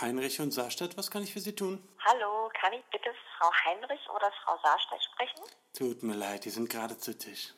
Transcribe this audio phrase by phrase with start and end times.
[0.00, 1.82] Heinrich und Saarstadt, was kann ich für Sie tun?
[2.04, 3.08] Hallo, kann ich bitte
[3.38, 5.40] Frau Heinrich oder Frau Saarstadt sprechen?
[5.72, 7.54] Tut mir leid, die sind gerade zu Tisch.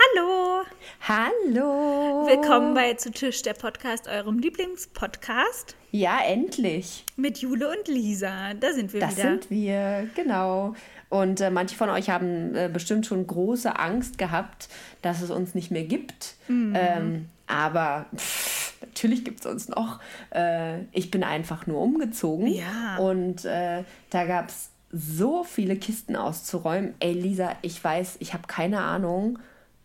[0.00, 0.64] Hallo!
[1.06, 2.26] Hallo!
[2.26, 5.76] Willkommen bei Zu Tisch, der Podcast, eurem Lieblingspodcast.
[5.92, 7.04] Ja, endlich.
[7.16, 8.54] Mit Jule und Lisa.
[8.54, 9.36] Da sind wir das wieder.
[9.36, 10.74] Das sind wir, genau.
[11.12, 14.70] Und äh, manche von euch haben äh, bestimmt schon große Angst gehabt,
[15.02, 16.36] dass es uns nicht mehr gibt.
[16.48, 16.74] Mhm.
[16.74, 20.00] Ähm, aber pff, natürlich gibt es uns noch.
[20.34, 22.46] Äh, ich bin einfach nur umgezogen.
[22.46, 22.96] Ja.
[22.96, 26.94] Und äh, da gab es so viele Kisten auszuräumen.
[26.98, 29.38] Ey, Lisa, ich weiß, ich habe keine Ahnung,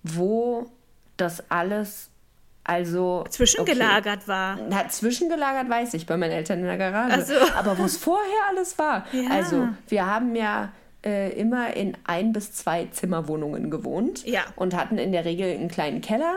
[0.04, 0.72] wo
[1.18, 2.10] das alles
[2.64, 4.28] also zwischengelagert okay.
[4.28, 4.60] war.
[4.70, 7.22] Na, zwischengelagert weiß ich bei meinen Eltern in der Garage.
[7.26, 7.34] So.
[7.58, 9.06] Aber wo es vorher alles war.
[9.12, 9.30] Ja.
[9.30, 10.72] Also, wir haben ja
[11.06, 14.42] äh, immer in ein bis zwei Zimmerwohnungen gewohnt ja.
[14.56, 16.36] und hatten in der Regel einen kleinen Keller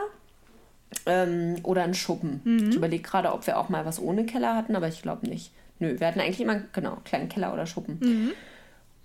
[1.07, 2.41] ähm, oder einen Schuppen.
[2.45, 2.71] Mhm.
[2.71, 5.53] Ich überlege gerade, ob wir auch mal was ohne Keller hatten, aber ich glaube nicht.
[5.79, 7.99] Nö, wir hatten eigentlich immer, genau, einen kleinen Keller oder Schuppen.
[8.01, 8.33] Mhm.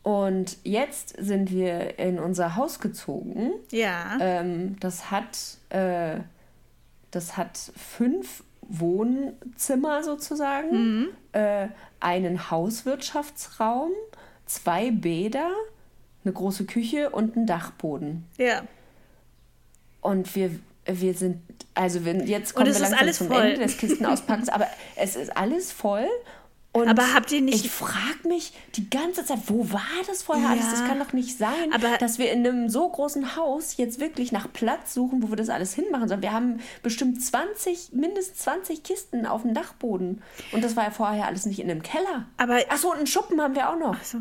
[0.04, 3.54] Und jetzt sind wir in unser Haus gezogen.
[3.72, 4.18] Ja.
[4.20, 6.20] Ähm, das hat, äh,
[7.10, 11.08] das hat fünf Wohnzimmer sozusagen, mhm.
[11.32, 11.70] äh,
[12.00, 13.92] einen Hauswirtschaftsraum,
[14.46, 15.52] zwei Bäder,
[16.24, 18.26] eine große Küche und einen Dachboden.
[18.38, 18.64] Ja.
[20.02, 20.52] Und wir,
[20.86, 21.42] wir sind,
[21.74, 23.42] also wenn, jetzt kommen wir langsam zum voll.
[23.42, 26.08] Ende des Kistenauspackens, aber es ist alles voll.
[26.76, 27.64] Und aber habt ihr nicht.
[27.64, 30.72] Ich frage mich die ganze Zeit, wo war das vorher ja, alles?
[30.72, 34.34] Das kann doch nicht sein, aber dass wir in einem so großen Haus jetzt wirklich
[34.34, 36.22] nach Platz suchen, wo wir das alles hinmachen sollen.
[36.22, 40.22] Wir haben bestimmt 20, mindestens 20 Kisten auf dem Dachboden.
[40.52, 42.26] Und das war ja vorher alles nicht in einem Keller.
[42.36, 44.04] Aber, Achso, und einen Schuppen haben wir auch noch.
[44.04, 44.18] So,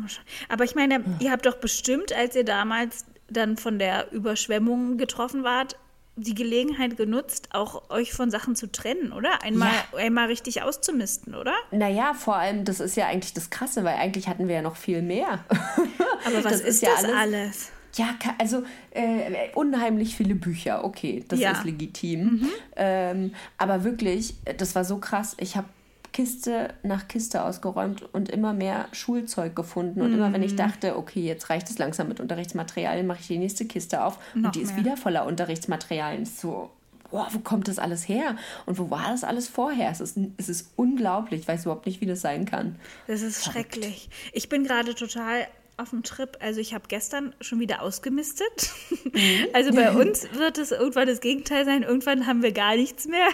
[0.47, 5.43] aber ich meine, ihr habt doch bestimmt, als ihr damals dann von der Überschwemmung getroffen
[5.43, 5.75] wart,
[6.17, 9.43] die Gelegenheit genutzt, auch euch von Sachen zu trennen, oder?
[9.43, 9.99] Einmal, ja.
[9.99, 11.53] einmal richtig auszumisten, oder?
[11.71, 14.77] Naja, vor allem, das ist ja eigentlich das Krasse, weil eigentlich hatten wir ja noch
[14.77, 15.43] viel mehr.
[16.25, 17.15] Aber was das ist, ja das alles?
[17.15, 17.71] alles?
[17.95, 18.09] Ja,
[18.39, 21.51] also äh, unheimlich viele Bücher, okay, das ja.
[21.51, 22.23] ist legitim.
[22.23, 22.49] Mhm.
[22.75, 25.37] Ähm, aber wirklich, das war so krass.
[25.39, 25.67] Ich habe
[26.15, 30.01] Kiste nach Kiste ausgeräumt und immer mehr Schulzeug gefunden.
[30.01, 30.15] Und Mhm.
[30.17, 33.65] immer wenn ich dachte, okay, jetzt reicht es langsam mit Unterrichtsmaterialien, mache ich die nächste
[33.65, 34.85] Kiste auf Noch und die ist mehr.
[34.85, 36.25] wieder voller Unterrichtsmaterialien.
[36.25, 36.69] So,
[37.11, 38.37] boah, wo kommt das alles her?
[38.65, 39.91] Und wo war das alles vorher?
[39.91, 41.41] Es ist, es ist unglaublich.
[41.41, 42.77] Ich weiß überhaupt nicht, wie das sein kann.
[43.07, 43.73] Das ist Verrückt.
[43.75, 44.09] schrecklich.
[44.31, 45.45] Ich bin gerade total
[45.75, 46.37] auf dem Trip.
[46.39, 48.69] Also ich habe gestern schon wieder ausgemistet.
[49.53, 51.83] Also bei uns wird es irgendwann das Gegenteil sein.
[51.83, 53.27] Irgendwann haben wir gar nichts mehr,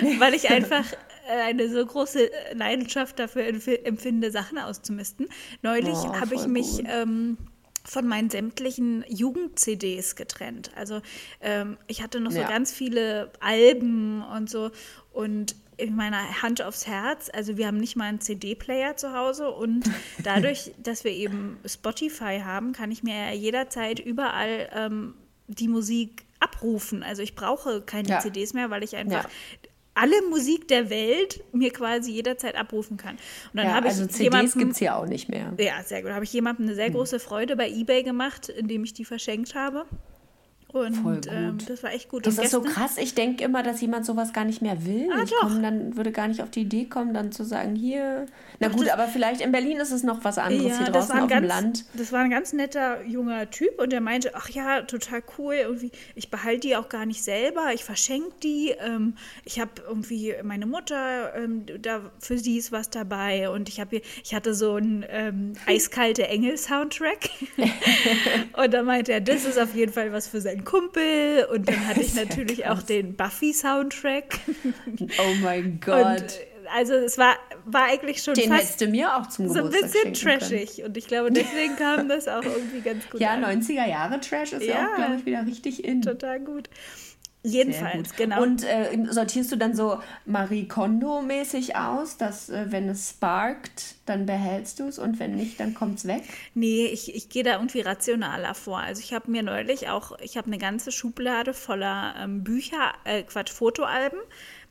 [0.18, 0.84] weil ich einfach
[1.28, 5.28] eine so große Leidenschaft dafür empfinde, Sachen auszumisten.
[5.62, 7.36] Neulich Oh, habe ich mich ähm,
[7.84, 10.70] von meinen sämtlichen Jugend-CDs getrennt.
[10.76, 11.00] Also
[11.40, 12.48] ähm, ich hatte noch so Ja.
[12.48, 14.70] ganz viele Alben und so
[15.12, 19.50] und in meiner Hand aufs Herz, also wir haben nicht mal einen CD-Player zu Hause
[19.50, 19.84] und
[20.22, 25.14] dadurch, dass wir eben Spotify haben, kann ich mir ja jederzeit überall ähm,
[25.48, 27.02] die Musik abrufen.
[27.02, 28.20] Also ich brauche keine Ja.
[28.20, 29.30] CDs mehr, weil ich einfach Ja.
[29.94, 33.14] Alle Musik der Welt mir quasi jederzeit abrufen kann.
[33.14, 35.52] Und dann Ja, habe ich also CDs gibt es ja auch nicht mehr.
[35.58, 36.10] ja, sehr gut.
[36.10, 36.94] Da habe ich jemandem eine sehr Hm.
[36.94, 39.86] große Freude bei eBay gemacht, indem ich die verschenkt habe.
[40.74, 41.28] Und Voll gut.
[41.30, 42.26] Ähm, das war echt gut.
[42.26, 42.98] Das Und ist so krass.
[42.98, 45.08] Ich denke immer, dass jemand sowas gar nicht mehr will.
[45.12, 45.42] Ah, ich doch.
[45.42, 48.26] komm, dann würde gar nicht auf die Idee kommen, dann zu sagen, hier.
[48.58, 50.72] Na Doch, gut, aber vielleicht in Berlin ist es noch was anderes.
[50.72, 51.84] Ja, Hier das draußen war, ein auf ganz, dem Land.
[51.94, 55.92] das war ein ganz netter junger Typ und der meinte, ach ja, total cool, irgendwie,
[56.16, 59.14] ich behalte die auch gar nicht selber, ich verschenke die, ähm,
[59.44, 63.90] ich habe irgendwie meine Mutter, ähm, da für sie ist was dabei und ich habe
[63.90, 67.30] hier, ich hatte so einen ähm, eiskalte Engel-Soundtrack
[68.56, 72.00] und da meinte er, das ist auf jeden Fall was für Kumpel und dann hatte
[72.00, 74.38] ich natürlich auch den Buffy-Soundtrack
[75.18, 75.94] Oh mein und Gott.
[76.18, 77.36] äh, also es war,
[77.66, 80.62] war eigentlich schon Den fast du mir auch zum so ein Geburtstag bisschen schenken können.
[80.62, 80.84] trashig.
[80.84, 83.44] Und ich glaube, deswegen kam das auch irgendwie ganz gut Ja, an.
[83.44, 84.88] 90er Jahre Trash ist ja, Ja.
[84.92, 86.00] auch, glaube ich, wieder richtig in.
[86.02, 86.68] Total gut.
[87.46, 88.42] Jedenfalls, genau.
[88.42, 94.24] Und äh, sortierst du dann so Marie Kondo-mäßig aus, dass äh, wenn es sparkt, dann
[94.24, 96.22] behältst du es und wenn nicht, dann kommt es weg?
[96.54, 98.78] nee, ich, ich gehe da irgendwie rationaler vor.
[98.78, 103.22] Also ich habe mir neulich auch, ich habe eine ganze Schublade voller ähm, Bücher, äh,
[103.22, 104.18] Quatsch, Fotoalben,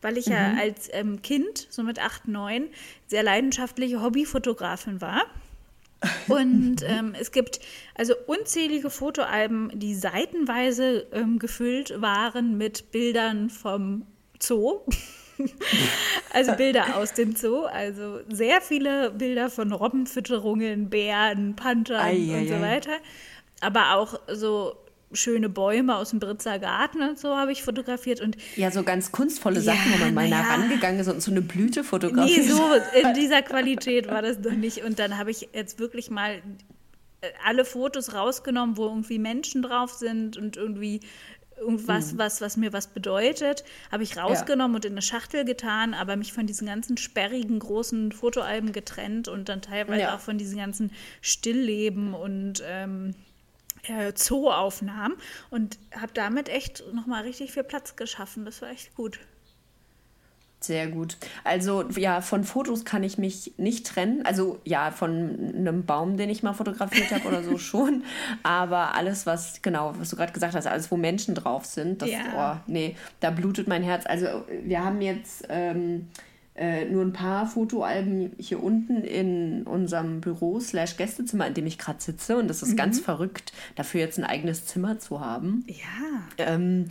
[0.02, 0.34] weil ich Mhm.
[0.34, 2.69] ja als ähm, Kind, so mit 8, 9,
[3.08, 5.22] sehr leidenschaftliche Hobbyfotografin war.
[6.28, 7.60] Und ähm, es gibt
[7.96, 14.06] also unzählige Fotoalben, die seitenweise ähm, gefüllt waren mit Bildern vom
[14.40, 14.82] Zoo.
[16.32, 22.48] also Bilder aus dem Zoo, also sehr viele Bilder von Robbenfütterungen, Bären, Panthern ei, und
[22.48, 22.62] so ei.
[22.62, 22.98] weiter.
[23.62, 24.82] Aber auch so
[25.13, 28.21] schöne Bäume aus dem Britzer Garten und so habe ich fotografiert.
[28.21, 31.31] Und ja, so ganz kunstvolle Sachen, ja, wo man mal nah rangegangen ist und so
[31.31, 32.45] eine Blüte fotografiert.
[32.45, 32.62] Nee, so
[33.01, 34.83] in dieser Qualität war das noch nicht.
[34.83, 36.42] Und dann habe ich jetzt wirklich mal
[37.21, 41.01] äh, alle Fotos rausgenommen, wo irgendwie Menschen drauf sind und irgendwie
[41.57, 42.18] irgendwas, mhm.
[42.18, 44.75] was, was mir was bedeutet, habe ich rausgenommen ja.
[44.77, 49.50] und in eine Schachtel getan, aber mich von diesen ganzen sperrigen großen Fotoalben getrennt und
[49.50, 50.16] dann teilweise ja.
[50.16, 53.16] auch von diesen ganzen Stillleben und ähm,
[53.83, 55.18] äh, Zooaufnahmen
[55.50, 58.45] und habe damit echt nochmal richtig viel Platz geschaffen.
[58.45, 59.19] Das war echt gut.
[60.63, 61.18] Sehr gut.
[61.44, 64.25] Also ja, von Fotos kann ich mich nicht trennen.
[64.25, 68.03] Also ja, von einem Baum, den ich mal fotografiert habe oder so schon.
[68.44, 72.09] Aber alles, was, genau, was du gerade gesagt hast, alles, wo Menschen drauf sind, das,
[72.09, 72.62] ja.
[72.65, 74.06] oh, nee, da blutet mein Herz.
[74.06, 76.07] Also wir haben jetzt ähm,
[76.56, 81.80] äh, nur ein paar Fotoalben hier unten in unserem Büro slash Gästezimmer, in dem ich
[81.80, 82.38] gerade sitze.
[82.38, 82.78] Und das ist mhm.
[82.78, 85.66] ganz verrückt, dafür jetzt ein eigenes Zimmer zu haben.
[85.68, 86.46] Ja.
[86.46, 86.86] Ähm,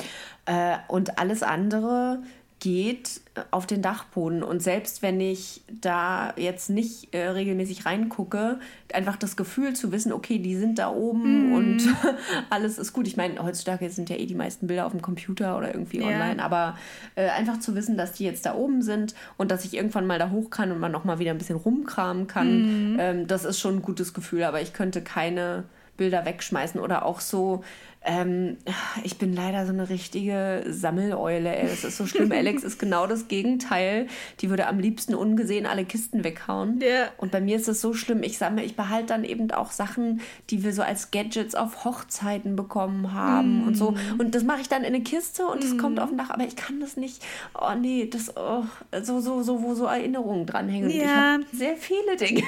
[0.47, 2.23] äh, und alles andere
[2.63, 4.45] geht auf den Dachboden.
[4.45, 8.61] Und selbst wenn ich da jetzt nicht äh, regelmäßig reingucke,
[8.93, 11.55] einfach das Gefühl zu wissen, okay, die sind da oben mm.
[11.55, 11.83] und
[12.51, 13.09] alles ist gut.
[13.09, 16.07] Ich meine, heutzutage sind ja eh die meisten Bilder auf dem Computer oder irgendwie ja.
[16.07, 16.79] online, aber
[17.17, 20.21] äh, einfach zu wissen, dass die jetzt da oben sind und dass ich irgendwann mal
[20.21, 23.01] da hoch kann und man nochmal wieder ein bisschen rumkramen kann, mm.
[23.01, 24.45] ähm, das ist schon ein gutes Gefühl.
[24.45, 25.65] Aber ich könnte keine
[25.97, 27.65] Bilder wegschmeißen oder auch so
[28.05, 28.57] ähm,
[29.05, 31.55] ich bin leider so eine richtige Sammeleule.
[31.55, 31.69] Ey.
[31.69, 32.33] Das ist so schlimm.
[32.33, 34.09] Alex ist genau das Gegenteil.
[34.41, 36.81] Die würde am liebsten ungesehen alle Kisten weghauen.
[36.81, 37.09] Ja.
[37.19, 38.23] Und bei mir ist es so schlimm.
[38.23, 40.21] Ich sammle, ich behalte dann eben auch Sachen,
[40.51, 43.69] die wir so als Gadgets auf Hochzeiten bekommen haben mm.
[43.69, 43.95] und so.
[44.19, 45.79] Und das mache ich dann in eine Kiste und es mm.
[45.79, 46.31] kommt auf den Dach.
[46.31, 47.23] Aber ich kann das nicht.
[47.55, 48.65] Oh nee, das oh,
[49.03, 50.91] so so so wo so Erinnerungen dranhängen.
[50.91, 51.03] Ja.
[51.03, 52.43] Ich habe sehr viele Dinge.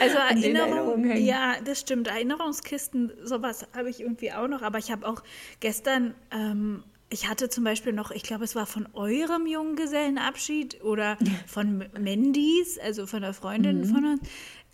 [0.00, 1.16] Also Erinnerungen.
[1.24, 2.08] Ja, das stimmt.
[2.08, 4.62] Erinnerungskisten, sowas habe ich irgendwie auch noch.
[4.62, 5.22] Aber ich ich habe auch
[5.60, 11.18] gestern, ähm, ich hatte zum Beispiel noch, ich glaube, es war von eurem Junggesellenabschied oder
[11.46, 13.84] von Mandys, also von der Freundin mhm.
[13.84, 14.20] von uns.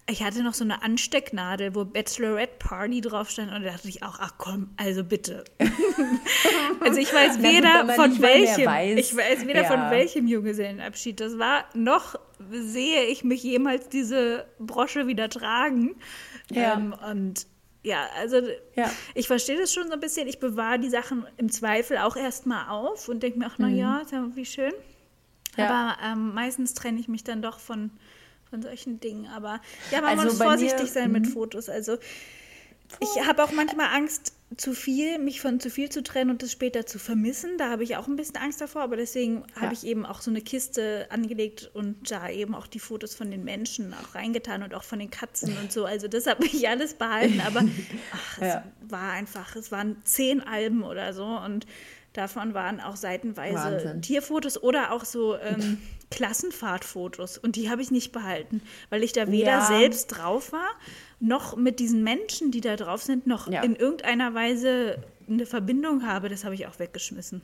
[0.06, 4.02] Ich hatte noch so eine Anstecknadel, wo Bachelorette Party drauf stand und da dachte ich
[4.02, 5.44] auch, ach komm, also bitte.
[6.80, 8.98] also ich weiß weder gut, von welchem, weiß.
[8.98, 9.68] ich weiß weder ja.
[9.68, 12.16] von welchem Junggesellenabschied das war, noch
[12.50, 15.96] sehe ich mich jemals diese Brosche wieder tragen.
[16.50, 16.74] Ja.
[16.74, 17.46] Ähm, und
[17.84, 18.40] ja, also
[18.74, 18.90] ja.
[19.14, 20.26] ich verstehe das schon so ein bisschen.
[20.26, 24.12] Ich bewahre die Sachen im Zweifel auch erstmal auf und denke mir auch, naja, mhm.
[24.12, 24.72] ja wie schön.
[25.56, 25.68] Ja.
[25.68, 27.90] Aber ähm, meistens trenne ich mich dann doch von,
[28.48, 29.26] von solchen Dingen.
[29.26, 29.60] Aber
[29.92, 31.32] ja, man also muss vorsichtig mir, sein mit mhm.
[31.32, 31.68] Fotos.
[31.68, 31.98] Also
[33.00, 36.52] ich habe auch manchmal Angst, zu viel, mich von zu viel zu trennen und das
[36.52, 37.58] später zu vermissen.
[37.58, 39.62] Da habe ich auch ein bisschen Angst davor, aber deswegen ja.
[39.62, 43.30] habe ich eben auch so eine Kiste angelegt und da eben auch die Fotos von
[43.30, 45.84] den Menschen auch reingetan und auch von den Katzen und so.
[45.86, 47.64] Also das habe ich alles behalten, aber
[48.12, 48.64] ach, ja.
[48.84, 51.66] es war einfach, es waren zehn Alben oder so und
[52.12, 54.02] davon waren auch seitenweise Wahnsinn.
[54.02, 55.78] Tierfotos oder auch so ähm,
[56.10, 59.66] Klassenfahrtfotos und die habe ich nicht behalten, weil ich da weder ja.
[59.66, 60.68] selbst drauf war
[61.20, 63.62] noch mit diesen Menschen, die da drauf sind, noch ja.
[63.62, 64.98] in irgendeiner Weise
[65.28, 67.40] eine Verbindung habe, das habe ich auch weggeschmissen.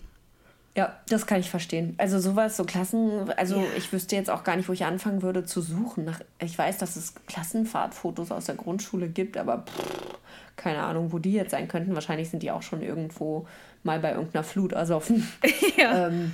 [0.77, 1.95] Ja, das kann ich verstehen.
[1.99, 3.65] Also sowas, so Klassen, also ja.
[3.77, 6.05] ich wüsste jetzt auch gar nicht, wo ich anfangen würde zu suchen.
[6.05, 10.19] Nach, ich weiß, dass es Klassenfahrtfotos aus der Grundschule gibt, aber pff,
[10.57, 11.95] keine Ahnung, wo die jetzt sein könnten.
[11.95, 13.49] Wahrscheinlich sind die auch schon irgendwo
[13.83, 15.27] mal bei irgendeiner Flut ersoffen.
[15.77, 16.07] ja.
[16.07, 16.33] Ähm,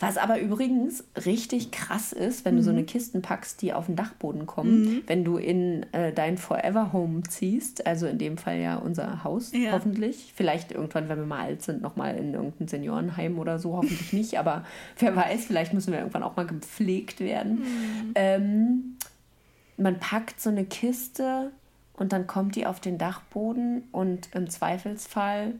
[0.00, 2.58] was aber übrigens richtig krass ist, wenn mhm.
[2.58, 2.86] du so eine mhm.
[2.86, 5.02] Kisten packst, die auf den Dachboden kommen, mhm.
[5.06, 9.52] wenn du in äh, dein Forever Home ziehst, also in dem Fall ja unser Haus
[9.52, 9.72] ja.
[9.72, 14.12] hoffentlich, vielleicht irgendwann, wenn wir mal alt sind, nochmal in irgendein Seniorenheim oder so, hoffentlich
[14.12, 14.64] nicht, aber
[14.98, 17.60] wer weiß, vielleicht müssen wir irgendwann auch mal gepflegt werden.
[17.60, 18.12] Mhm.
[18.14, 18.96] Ähm,
[19.78, 21.50] man packt so eine Kiste
[21.94, 25.54] und dann kommt die auf den Dachboden und im Zweifelsfall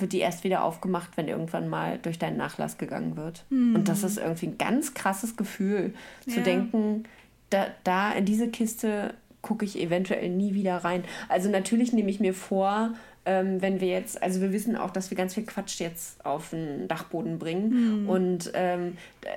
[0.00, 3.44] wird die erst wieder aufgemacht, wenn irgendwann mal durch deinen Nachlass gegangen wird.
[3.50, 3.74] Mhm.
[3.74, 5.94] Und das ist irgendwie ein ganz krasses Gefühl,
[6.26, 6.34] ja.
[6.34, 7.04] zu denken,
[7.50, 11.04] da, da in diese Kiste gucke ich eventuell nie wieder rein.
[11.28, 12.94] Also natürlich nehme ich mir vor,
[13.26, 16.50] ähm, wenn wir jetzt, also wir wissen auch, dass wir ganz viel Quatsch jetzt auf
[16.50, 18.08] den Dachboden bringen mhm.
[18.08, 19.28] und ähm, äh,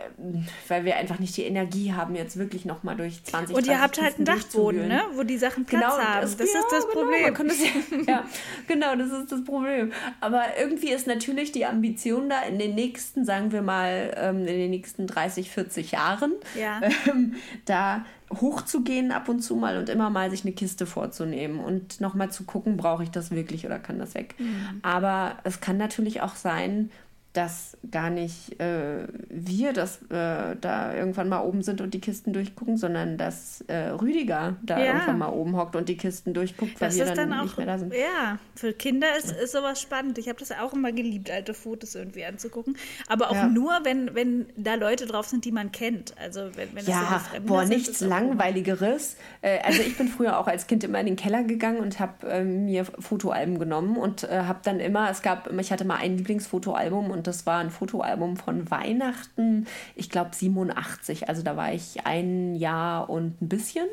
[0.69, 4.01] weil wir einfach nicht die Energie haben, jetzt wirklich nochmal durch 20 Und ihr habt
[4.01, 5.01] halt einen Dachboden, ne?
[5.15, 6.21] wo die Sachen Platz genau, haben.
[6.21, 7.47] Das, das ja, ist das genau, Problem.
[7.47, 7.57] Das,
[8.07, 8.25] ja,
[8.67, 9.91] genau, das ist das Problem.
[10.21, 14.45] Aber irgendwie ist natürlich die Ambition da in den nächsten, sagen wir mal, ähm, in
[14.45, 16.79] den nächsten 30, 40 Jahren, ja.
[17.09, 17.35] ähm,
[17.65, 18.05] da
[18.41, 22.43] hochzugehen ab und zu mal und immer mal sich eine Kiste vorzunehmen und nochmal zu
[22.43, 24.35] gucken, brauche ich das wirklich oder kann das weg.
[24.37, 24.79] Mhm.
[24.81, 26.89] Aber es kann natürlich auch sein,
[27.33, 32.31] dass gar nicht äh, wir das äh, da irgendwann mal oben sind und die Kisten
[32.31, 34.85] durchgucken, sondern dass äh, Rüdiger da Ja.
[34.85, 37.43] irgendwann mal oben hockt und die Kisten durchguckt, weil Das wir ist dann, dann auch,
[37.43, 37.91] nicht mehr da sind.
[37.93, 40.17] ja, für Kinder ist, ist sowas spannend.
[40.19, 42.77] Ich habe das auch immer geliebt, alte Fotos irgendwie anzugucken.
[43.07, 43.47] Aber auch Ja.
[43.47, 46.13] nur, wenn, wenn da Leute drauf sind, die man kennt.
[46.19, 49.17] Also wenn, wenn so Ja, Fremde boah, sind, nichts Langweiligeres.
[49.41, 52.27] Äh, also ich bin früher auch als Kind immer in den Keller gegangen und habe
[52.27, 56.17] ähm, mir Fotoalben genommen und äh, habe dann immer, es gab, ich hatte mal ein
[56.17, 61.29] Lieblingsfotoalbum und das war ein Fotoalbum von Weihnachten, ich glaube 87.
[61.29, 63.87] Also da war ich ein Jahr und ein bisschen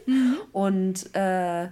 [0.52, 1.68] und äh,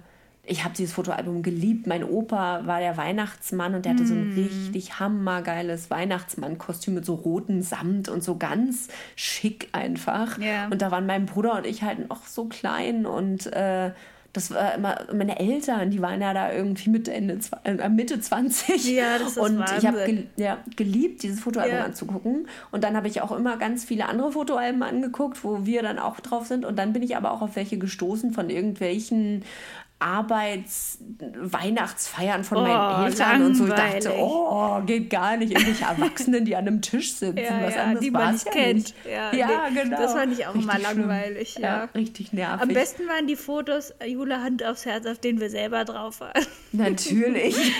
[0.49, 1.85] ich habe dieses Fotoalbum geliebt.
[1.85, 7.13] Mein Opa war der Weihnachtsmann und der hatte so ein richtig hammergeiles Weihnachtsmann-Kostüm mit so
[7.13, 10.39] rotem Samt und so ganz schick einfach.
[10.39, 10.67] Ja.
[10.69, 13.91] Und da waren mein Bruder und ich halt noch so klein und äh,
[14.33, 18.85] das war immer meine Eltern, die waren ja da irgendwie Mitte, Ende, äh, Mitte 20.
[18.95, 20.27] Ja, das ist Und ich habe Wahnsinn.
[20.35, 21.85] gel ja, geliebt, dieses Fotoalbum Ja.
[21.85, 22.47] anzugucken.
[22.71, 26.19] Und dann habe ich auch immer ganz viele andere Fotoalben angeguckt, wo wir dann auch
[26.19, 26.63] drauf sind.
[26.65, 29.43] Und dann bin ich aber auch auf welche gestoßen von irgendwelchen
[29.99, 33.65] Arbeits-Weihnachtsfeiern von Oh, meinen Eltern und so.
[33.65, 34.19] Ich dachte, langweilig.
[34.19, 35.51] oh, geht gar nicht.
[35.51, 37.37] Irgendwelche Erwachsenen, die an einem Tisch sitzen.
[37.37, 38.75] Ja, Was ja, anderes die man nicht ja kennt.
[38.75, 38.95] Nicht.
[39.05, 39.97] Ja, Ja, nee, genau.
[39.97, 40.99] das fand ich auch immer Richtig schlimm.
[41.07, 41.83] langweilig, ja.
[41.95, 42.61] richtig nervig.
[42.61, 46.45] Am besten waren die Fotos, Jule Hand aufs Herz, auf denen wir selber drauf waren.
[46.71, 47.55] Natürlich.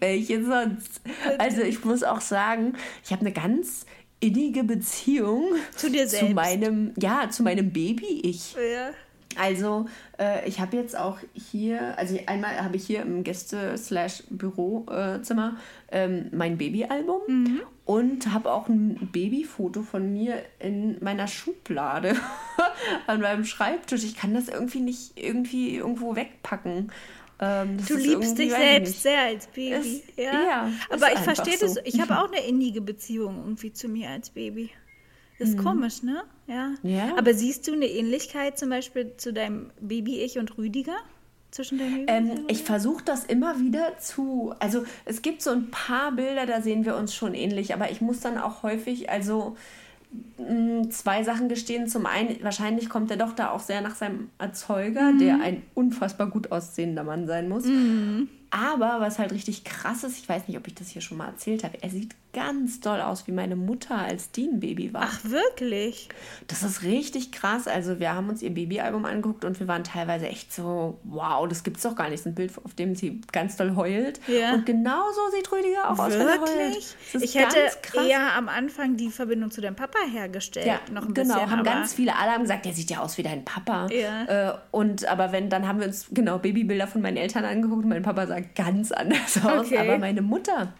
[0.00, 1.00] Welche sonst?
[1.38, 3.86] Also ich muss auch sagen, ich habe eine ganz
[4.20, 6.34] innige Beziehung Zu dir zu selbst.
[6.34, 8.54] meinem, ja, zu meinem Baby-Ich.
[8.54, 8.90] Ja.
[9.40, 9.86] Also
[10.20, 15.56] äh, ich habe jetzt auch hier, also einmal habe ich hier im Gäste-Slash-Bürozimmer
[15.90, 17.60] ähm, mein Babyalbum Mhm.
[17.84, 22.14] und habe auch ein Babyfoto von mir in meiner Schublade
[23.06, 24.04] an meinem Schreibtisch.
[24.04, 26.92] Ich kann das irgendwie nicht irgendwie irgendwo wegpacken.
[27.42, 29.70] Ähm, Du liebst dich selbst sehr als Baby.
[29.74, 30.32] Ist- ja.
[30.32, 31.66] ja, Aber ich verstehe so.
[31.66, 31.78] das.
[31.84, 34.70] Ich habe auch eine innige Beziehung irgendwie zu mir als Baby.
[35.40, 36.22] Ist komisch, ne?
[36.46, 36.68] Ja.
[36.82, 36.90] Mhm.
[36.90, 37.14] Ja.
[37.16, 40.96] Aber siehst du eine Ähnlichkeit zum Beispiel zu deinem Baby-Ich und Rüdiger?
[41.50, 44.54] Zwischen deinem Baby Ähm, ich versuche das immer wieder zu.
[44.60, 48.00] Also es gibt so ein paar Bilder, da sehen wir uns schon ähnlich, aber ich
[48.00, 49.56] muss dann auch häufig, also
[50.38, 51.88] mh, zwei Sachen gestehen.
[51.88, 56.28] Zum einen, wahrscheinlich kommt er doch da auch sehr nach seinem Erzeuger, der ein unfassbar
[56.28, 57.64] gut aussehender Mann sein muss.
[58.50, 61.28] Aber was halt richtig krass ist, ich weiß nicht, ob ich das hier schon mal
[61.28, 65.02] erzählt habe, er sieht ganz doll aus wie meine Mutter als Dean-Baby war.
[65.04, 66.08] Ach, wirklich?
[66.46, 67.66] Das ist richtig krass.
[67.66, 71.64] Also wir haben uns ihr Babyalbum angeguckt und wir waren teilweise echt so, wow, das
[71.64, 72.14] gibt's doch gar nicht.
[72.14, 74.20] Das ist ein Bild, auf dem sie ganz doll heult.
[74.28, 74.54] Ja.
[74.54, 76.58] Und genau so sieht Rüdiger auch aus, wenn er heult.
[76.58, 76.96] Wirklich?
[77.12, 77.58] Das Ich hätte
[77.94, 80.66] eher am Anfang die Verbindung zu deinem Papa hergestellt.
[80.66, 81.50] ja, noch ein genau, bisschen.
[81.50, 83.88] haben ganz viele, alle haben gesagt, der sieht ja aus wie dein Papa.
[83.88, 84.50] Ja.
[84.50, 87.88] Äh, und aber wenn, dann haben wir uns genau Babybilder von meinen Eltern angeguckt und
[87.88, 89.66] mein Papa sah ganz anders aus.
[89.66, 89.78] Okay.
[89.78, 90.72] Aber meine Mutter,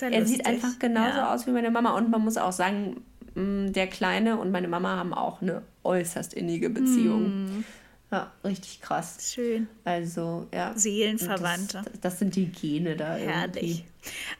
[0.00, 1.34] ja er sieht einfach genauso Ja.
[1.34, 1.92] aus wie meine Mama.
[1.96, 3.02] Und man muss auch sagen,
[3.34, 7.46] mh, der Kleine und meine Mama haben auch eine äußerst innige Beziehung.
[7.60, 7.64] Mm.
[8.10, 9.32] Ja, richtig krass.
[9.34, 9.68] Schön.
[9.84, 10.72] Also, ja.
[10.74, 11.82] Seelenverwandte.
[11.84, 13.62] Das, das sind die Gene da Herrlich.
[13.62, 13.84] irgendwie.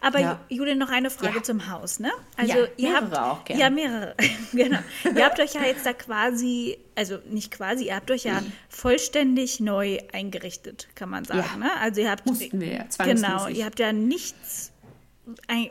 [0.01, 0.41] Aber Ja.
[0.49, 1.43] Julia, noch eine Frage Ja.
[1.43, 2.11] zum Haus, ne?
[2.39, 3.61] Also Ja, ihr habt mehrere auch gerne.
[3.63, 4.15] ja mehrere,
[4.53, 4.79] genau.
[5.15, 9.61] ihr habt euch ja jetzt da quasi, also nicht quasi, ihr habt euch ja vollständig
[9.61, 11.57] neu eingerichtet, kann man sagen, Ja.
[11.57, 11.71] ne?
[11.81, 14.73] Also ihr habt Mussten wir ja, genau, ihr habt ja nichts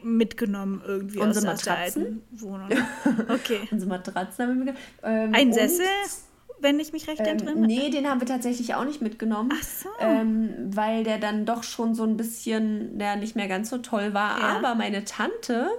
[0.04, 2.04] mitgenommen irgendwie Unsere aus, aus der Matratzen?
[2.04, 2.70] alten Wohnung.
[3.30, 3.60] Okay.
[3.72, 4.78] Unsere Matratzen haben wir mitgenommen.
[5.04, 5.86] Ähm, Ein Sessel,
[6.60, 7.56] wenn ich mich recht Ähm, erinnere.
[7.56, 9.50] nee, den haben wir tatsächlich auch nicht mitgenommen.
[9.54, 9.90] Ach so.
[10.00, 14.14] Ähm, weil der dann doch schon so ein bisschen, der nicht mehr ganz so toll
[14.14, 14.40] war.
[14.40, 14.58] Ja.
[14.58, 15.70] Aber meine Tante,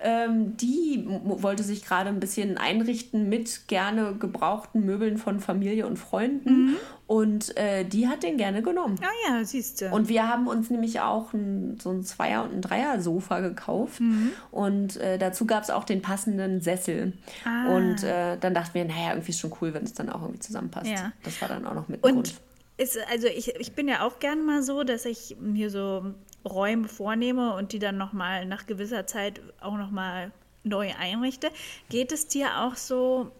[0.00, 5.98] ähm, die wollte sich gerade ein bisschen einrichten mit gerne gebrauchten Möbeln von Familie und
[5.98, 6.66] Freunden.
[6.66, 6.76] Mhm.
[7.14, 8.98] Und äh, die hat den gerne genommen.
[9.00, 9.88] Ah ja, siehst du.
[9.90, 14.00] Und wir haben uns nämlich auch ein, so ein Zweier- und ein Dreier-Sofa gekauft.
[14.00, 14.32] Mhm.
[14.50, 17.12] Und äh, dazu gab es auch den passenden Sessel.
[17.44, 17.72] Ah.
[17.76, 20.40] Und äh, dann dachten wir, naja, irgendwie ist schon cool, wenn es dann auch irgendwie
[20.40, 20.90] zusammenpasst.
[20.90, 21.12] Ja.
[21.22, 22.34] Das war dann auch noch mit Und Grund.
[22.78, 26.88] ist, also ich, ich bin ja auch gerne mal so, dass ich mir so Räume
[26.88, 30.32] vornehme und die dann nochmal nach gewisser Zeit auch nochmal
[30.64, 31.50] neu einrichte.
[31.90, 33.30] Geht es dir auch so,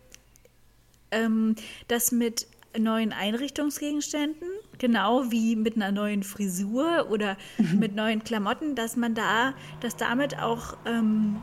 [1.11, 1.57] ähm,
[1.89, 2.47] dass mit
[2.79, 7.37] neuen Einrichtungsgegenständen, genau wie mit einer neuen Frisur oder
[7.75, 11.43] mit neuen Klamotten, dass man da, dass damit auch ähm,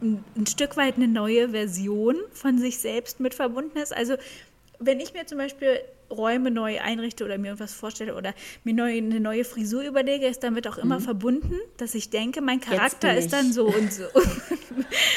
[0.00, 3.94] ein, ein Stück weit eine neue Version von sich selbst mit verbunden ist.
[3.94, 4.14] Also
[4.78, 5.80] wenn ich mir zum Beispiel
[6.10, 8.34] Räume neu einrichte oder mir irgendwas vorstelle oder
[8.64, 12.60] mir neu, eine neue Frisur überlege, ist damit auch immer verbunden, dass ich denke, mein
[12.60, 13.30] Charakter ist ich.
[13.30, 14.04] dann so und so.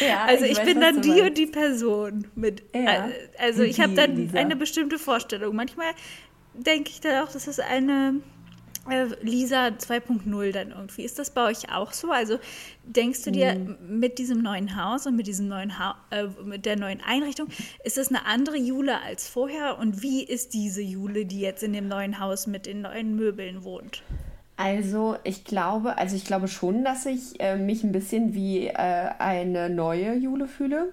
[0.06, 2.64] Ja, also ich, weiß, bin dann die und die Person mit.
[2.74, 3.08] Ja.
[3.08, 4.38] äh, Also ich habe dann Lisa.
[4.38, 5.56] eine bestimmte Vorstellung.
[5.56, 5.92] Manchmal
[6.54, 8.16] denke ich dann auch, das ist eine
[9.22, 11.04] Lisa 2.0 dann irgendwie.
[11.04, 12.12] Ist das bei euch auch so?
[12.12, 12.40] Also
[12.84, 14.00] denkst du dir Mhm.
[14.00, 17.48] mit diesem neuen Haus und mit diesem neuen ha äh, mit der neuen Einrichtung,
[17.84, 19.78] ist das eine andere Jule als vorher?
[19.78, 23.64] Und wie ist diese Jule, die jetzt in dem neuen Haus mit den neuen Möbeln
[23.64, 24.02] wohnt?
[24.58, 28.74] Also ich glaube, also ich glaube schon, dass ich äh, mich ein bisschen wie äh,
[29.18, 30.92] eine neue Jule fühle.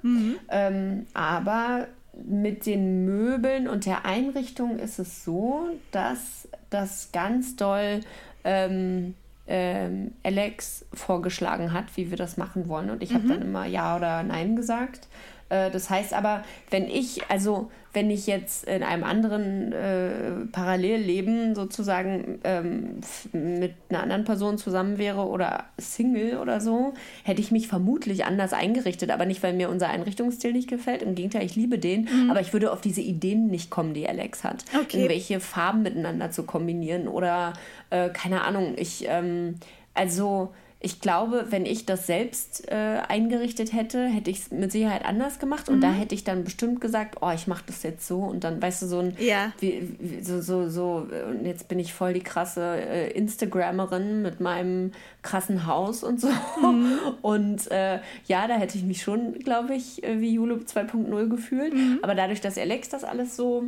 [0.49, 1.87] Ähm, aber
[2.27, 8.01] mit den Möbeln und der Einrichtung ist es so, dass das ganz doll
[8.45, 9.15] ähm,
[9.47, 12.91] ähm, Alex vorgeschlagen hat, wie wir das machen wollen.
[12.91, 15.09] Und ich habe dann immer Ja oder Nein gesagt.
[15.49, 21.55] Äh, das heißt aber, wenn ich, also wenn ich jetzt in einem anderen äh, Parallelleben
[21.55, 23.01] sozusagen ähm,
[23.33, 26.93] mit einer anderen Person zusammen wäre oder Single oder so,
[27.25, 29.11] hätte ich mich vermutlich anders eingerichtet.
[29.11, 31.03] Aber nicht, weil mir unser Einrichtungsstil nicht gefällt.
[31.03, 32.09] Im Gegenteil, ich liebe den.
[32.31, 34.65] Aber ich würde auf diese Ideen nicht kommen, die Alex hat.
[34.79, 34.99] Okay.
[34.99, 37.55] Irgendwelche Farben miteinander zu kombinieren oder
[37.91, 38.75] äh, keine Ahnung.
[38.77, 39.57] Ich, ähm,
[39.95, 45.05] also ich glaube, wenn ich das selbst äh, eingerichtet hätte, hätte ich es mit Sicherheit
[45.05, 45.69] anders gemacht.
[45.69, 48.19] Und da hätte ich dann bestimmt gesagt, oh, ich mache das jetzt so.
[48.21, 49.53] Und dann, weißt du, so ein, Ja.
[49.59, 54.39] wie, wie, so, so, so, und jetzt bin ich voll die krasse äh, Instagrammerin mit
[54.39, 54.93] meinem
[55.23, 56.29] krassen Haus und so.
[57.23, 61.75] Und äh, ja, da hätte ich mich schon, glaube ich, äh, wie Jule 2.0 gefühlt.
[62.03, 63.65] Aber dadurch, dass Alex das alles so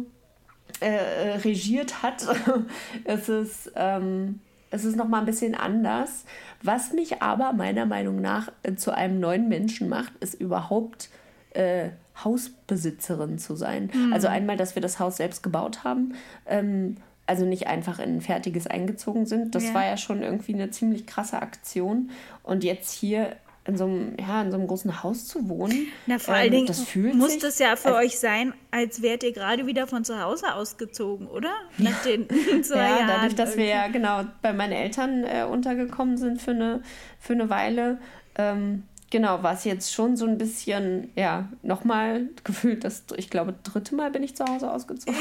[0.80, 2.22] äh, äh, regiert hat,
[3.04, 4.38] ist es, ähm,
[4.70, 6.24] es ist nochmal ein bisschen anders.
[6.62, 11.08] Was mich aber meiner Meinung nach äh, zu einem neuen Menschen macht, ist überhaupt
[11.52, 11.90] äh,
[12.22, 13.90] Hausbesitzerin zu sein.
[14.12, 16.14] Also einmal, dass wir das Haus selbst gebaut haben.
[16.46, 19.54] Ähm, also nicht einfach in ein fertiges eingezogen sind.
[19.54, 19.74] Das Ja.
[19.74, 22.10] war ja schon irgendwie eine ziemlich krasse Aktion.
[22.42, 23.36] Und jetzt hier
[23.66, 26.50] in so einem, ja, in so einem großen Haus zu wohnen, Na, vor ähm, allen
[26.50, 29.86] Dingen das fühlt muss sich, das ja für euch sein, als wärt ihr gerade wieder
[29.86, 31.52] von zu Hause ausgezogen, oder?
[31.78, 32.26] Nach den
[32.62, 33.06] zwei ja, Jahren.
[33.08, 36.82] dadurch, dass wir ja genau bei meinen Eltern äh, untergekommen sind für eine,
[37.18, 37.98] für eine Weile,
[38.36, 43.54] ähm, genau, war es jetzt schon so ein bisschen, ja, nochmal gefühlt, das, ich glaube,
[43.62, 45.20] dritte Mal bin ich zu Hause ausgezogen.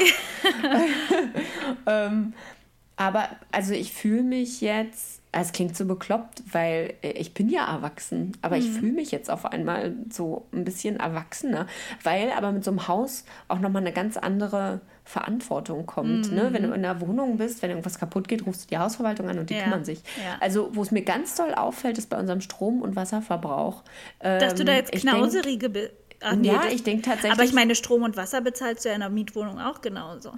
[1.86, 2.32] ähm,
[2.96, 7.64] aber also ich fühle mich jetzt, es klingt so bekloppt, weil äh, ich bin ja
[7.72, 11.66] erwachsen, aber ich fühle mich jetzt auf einmal so ein bisschen erwachsener,
[12.02, 16.32] weil aber mit so einem Haus auch nochmal eine ganz andere Verantwortung kommt.
[16.32, 16.48] Ne?
[16.52, 19.38] Wenn du in einer Wohnung bist, wenn irgendwas kaputt geht, rufst du die Hausverwaltung an
[19.38, 20.02] und die Ja, kümmern sich.
[20.24, 20.36] ja.
[20.40, 23.82] Also wo es mir ganz doll auffällt, ist bei unserem Strom- und Wasserverbrauch.
[24.20, 25.68] Dass du da Ähm, jetzt knauserige...
[25.70, 25.90] Be
[26.22, 28.94] Ach, Ja, das- ich denk tatsächlich- Aber ich meine, Strom und Wasser bezahlst du ja
[28.94, 30.32] in einer Mietwohnung auch genauso.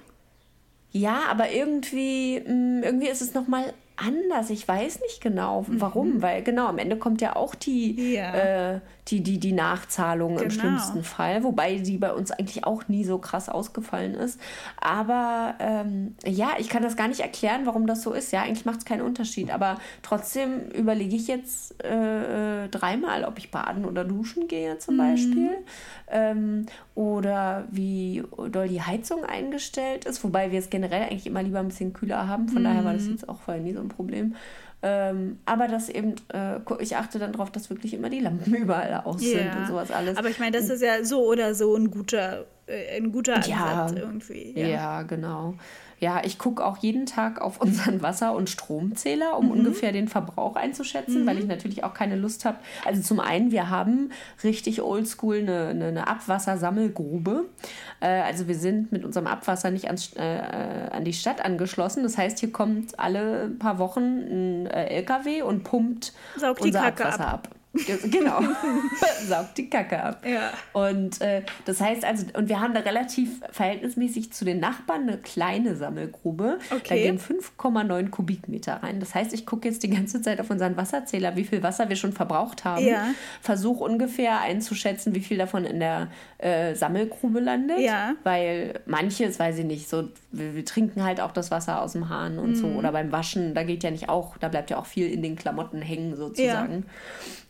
[0.93, 4.49] Ja, aber irgendwie, mh, irgendwie ist es nochmal anders.
[4.49, 6.21] Ich weiß nicht genau, warum.
[6.23, 8.11] Weil genau, am Ende kommt ja auch die, Mhm.
[8.13, 8.33] Ja.
[8.75, 8.79] äh,
[9.09, 10.53] die, die, die Nachzahlung im Genau.
[10.53, 11.43] schlimmsten Fall.
[11.43, 14.39] Wobei die bei uns eigentlich auch nie so krass ausgefallen ist.
[14.79, 18.31] Aber ähm, ja, ich kann das gar nicht erklären, warum das so ist.
[18.31, 19.51] Ja, eigentlich macht es keinen Unterschied.
[19.53, 24.79] Aber trotzdem überlege ich jetzt äh, äh, dreimal, ob ich baden oder duschen gehe Mhm.
[24.79, 25.49] zum Beispiel.
[26.09, 30.23] Ähm, oder wie doll die Heizung eingestellt ist.
[30.23, 32.49] Wobei wir es generell eigentlich immer lieber ein bisschen kühler haben.
[32.49, 32.85] Von daher Mhm.
[32.85, 34.35] war das jetzt auch vorher nie so ein Problem.
[34.85, 38.93] Ähm, aber das eben, äh, ich achte dann darauf, dass wirklich immer die Lampen überall
[39.05, 40.17] aus sind und sowas alles.
[40.17, 43.47] Aber ich meine, das ist ja so oder so ein guter, äh, ein guter Ansatz
[43.49, 43.91] Ja.
[43.95, 44.59] irgendwie.
[44.59, 45.55] Ja, genau.
[46.03, 50.57] Ja, ich gucke auch jeden Tag auf unseren Wasser- und Stromzähler, um ungefähr den Verbrauch
[50.57, 52.57] einzuschätzen, weil ich natürlich auch keine Lust habe.
[52.83, 54.09] Also zum einen, wir haben
[54.43, 57.45] richtig oldschool eine, eine, eine Abwassersammelgrube.
[58.01, 62.03] Äh, also wir sind mit unserem Abwasser nicht ans, äh, äh, an die Stadt angeschlossen.
[62.03, 67.29] Das heißt, hier kommt alle paar Wochen ein äh, LKW und pumpt Saugt unser Abwasser
[67.29, 67.47] ab.
[67.47, 67.55] ab.
[67.73, 68.39] Ge- Genau,
[69.27, 70.23] saugt die Kacke ab.
[70.25, 70.51] Ja.
[70.73, 75.17] Und äh, das heißt also, und wir haben da relativ verhältnismäßig zu den Nachbarn eine
[75.17, 76.59] kleine Sammelgrube.
[76.69, 77.03] Da Okay.
[77.03, 78.99] gehen 5,9 Kubikmeter rein.
[78.99, 81.95] Das heißt, ich gucke jetzt die ganze Zeit auf unseren Wasserzähler, wie viel Wasser wir
[81.95, 82.85] schon verbraucht haben.
[82.85, 83.07] Ja.
[83.41, 87.79] Versuche ungefähr einzuschätzen, wie viel davon in der äh, Sammelgrube landet.
[87.79, 88.13] Ja.
[88.23, 92.09] Weil manches, weiß ich nicht, so, wir, wir trinken halt auch das Wasser aus dem
[92.09, 92.67] Hahn und so.
[92.67, 95.35] Oder beim Waschen, da geht ja nicht auch, da bleibt ja auch viel in den
[95.35, 96.85] Klamotten hängen sozusagen.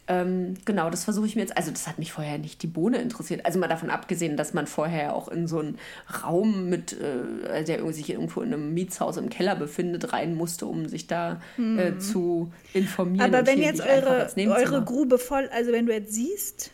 [0.07, 1.55] Ähm, genau, das versuche ich mir jetzt.
[1.55, 3.45] Also, das hat mich vorher nicht die Bohne interessiert.
[3.45, 5.77] Also, mal davon abgesehen, dass man vorher auch in so einen
[6.23, 10.87] Raum mit, äh, der sich irgendwo in einem Mietshaus im Keller befindet, rein musste, um
[10.87, 13.33] sich da äh, zu informieren.
[13.33, 16.71] Aber wenn jetzt eure, eure Grube voll, also wenn du jetzt siehst,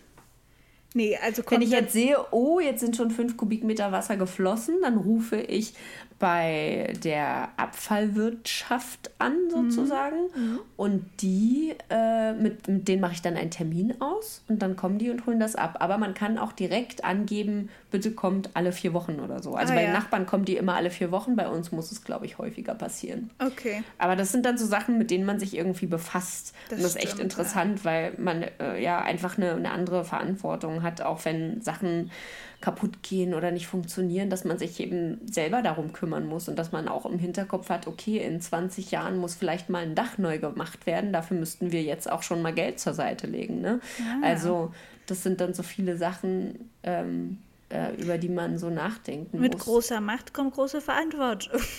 [0.94, 4.98] nee, also Wenn ich jetzt sehe, oh, jetzt sind schon fünf Kubikmeter Wasser geflossen, dann
[4.98, 5.74] rufe ich
[6.20, 10.30] bei der Abfallwirtschaft an, sozusagen.
[10.76, 14.98] Und die, äh, mit, mit denen mache ich dann einen Termin aus und dann kommen
[14.98, 15.78] die und holen das ab.
[15.80, 19.56] Aber man kann auch direkt angeben, bitte kommt alle vier Wochen oder so.
[19.56, 19.94] Also Ah, bei ja.
[19.94, 23.30] Nachbarn kommen die immer alle vier Wochen, bei uns muss es, glaube ich, häufiger passieren.
[23.40, 23.84] Okay.
[23.98, 26.54] Aber das sind dann so Sachen, mit denen man sich irgendwie befasst.
[26.70, 30.84] Das und das ist echt interessant, weil man äh, ja einfach eine, eine andere Verantwortung
[30.84, 32.12] hat, auch wenn Sachen
[32.62, 36.72] kaputt gehen oder nicht funktionieren, dass man sich eben selber darum kümmern muss und dass
[36.72, 40.40] man auch im Hinterkopf hat, okay, in 20 Jahren muss vielleicht mal ein Dach neu
[40.40, 43.62] gemacht werden, dafür müssten wir jetzt auch schon mal Geld zur Seite legen.
[43.62, 43.80] Ne?
[44.22, 44.74] Also
[45.08, 47.38] das sind dann so viele Sachen, ähm,
[47.72, 49.64] äh, über die man so nachdenken Mit muss.
[49.66, 51.62] großer Macht kommt große Verantwortung.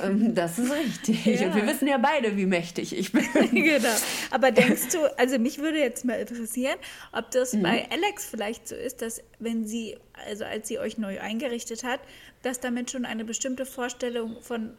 [0.00, 1.24] Ähm, das ist richtig.
[1.40, 1.48] Ja.
[1.48, 3.24] Und wir wissen ja beide, wie mächtig ich bin.
[3.52, 3.88] genau.
[4.30, 6.76] Aber denkst du, also mich würde jetzt mal interessieren,
[7.12, 7.62] ob das Mhm.
[7.62, 12.00] bei Alex vielleicht so ist, dass wenn sie, also als sie euch neu eingerichtet hat,
[12.42, 14.70] dass damit schon eine bestimmte Vorstellung von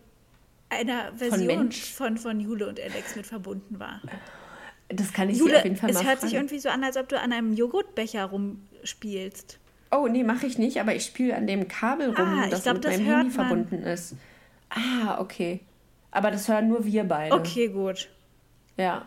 [0.69, 1.91] einer Version Mensch.
[1.91, 4.01] von, von Jule und Alex mit verbunden war.
[4.89, 6.29] Das kann ich Jule, auf jeden Fall es mal hört fragen.
[6.29, 9.57] sich irgendwie so an, als ob du an einem Joghurtbecher rumspielst.
[9.91, 12.75] Oh, nee, mache ich nicht, aber ich spiele an dem Kabel rum, Ah, das glaub,
[12.75, 13.31] mit das meinem Handy man.
[13.31, 14.15] verbunden ist.
[14.69, 15.59] Ah, okay.
[16.11, 17.35] Aber das hören nur wir beide.
[17.35, 18.09] Okay, gut.
[18.77, 19.05] Ja.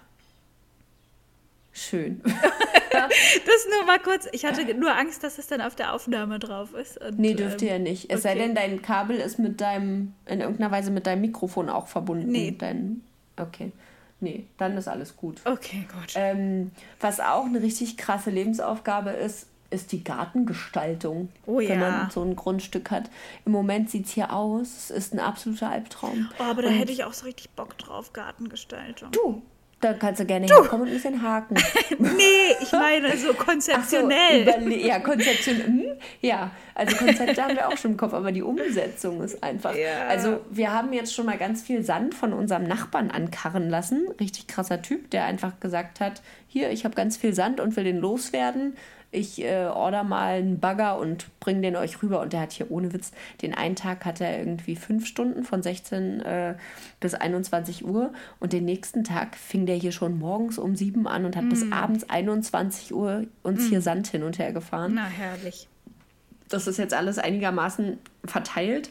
[1.72, 2.22] Schön.
[3.46, 4.28] Das nur mal kurz.
[4.32, 6.98] Ich hatte nur Angst, dass es dann auf der Aufnahme drauf ist.
[7.00, 8.10] Und, Nee, dürfte ähm, ja nicht.
[8.10, 8.38] Es sei okay.
[8.40, 12.30] denn, dein Kabel ist mit deinem, in irgendeiner Weise mit deinem Mikrofon auch verbunden.
[12.30, 12.54] Nee.
[12.56, 13.02] Dein,
[13.36, 13.72] okay.
[14.20, 15.40] Nee, dann ist alles gut.
[15.44, 16.12] Okay, gut.
[16.14, 21.90] Ähm, was auch eine richtig krasse Lebensaufgabe ist, ist die Gartengestaltung, Oh wenn ja.
[21.90, 23.10] man so ein Grundstück hat.
[23.44, 26.30] Im Moment sieht es hier aus, es ist ein absoluter Albtraum.
[26.38, 29.10] Oh, aber da Und hätte ich auch so richtig Bock drauf, Gartengestaltung.
[29.10, 29.42] Du,
[29.84, 31.56] da kannst du gerne herkommen und ein bisschen haken.
[31.98, 34.42] Nee, ich meine so so, konzeptionell.
[34.48, 35.66] überle- ja, konzeptionell.
[35.66, 35.82] Hm?
[36.20, 39.74] Ja, also Konzepte haben wir auch schon im Kopf, aber die Umsetzung ist einfach.
[39.76, 40.06] Ja.
[40.08, 44.08] Also wir haben jetzt schon mal ganz viel Sand von unserem Nachbarn ankarren lassen.
[44.20, 47.84] Richtig krasser Typ, der einfach gesagt hat, hier, ich habe ganz viel Sand und will
[47.84, 48.76] den loswerden.
[49.14, 52.20] Ich äh, order mal einen Bagger und bring den euch rüber.
[52.20, 55.62] Und der hat hier ohne Witz, den einen Tag hat er irgendwie fünf Stunden von
[55.62, 56.54] 16 äh,
[57.00, 58.12] bis 21 Uhr.
[58.40, 61.70] Und den nächsten Tag fing der hier schon morgens um sieben an und hat bis
[61.72, 64.92] abends 21 Uhr uns hier Sand hin und her gefahren.
[64.94, 65.68] Na, herrlich.
[66.48, 68.90] Das ist jetzt alles einigermaßen verteilt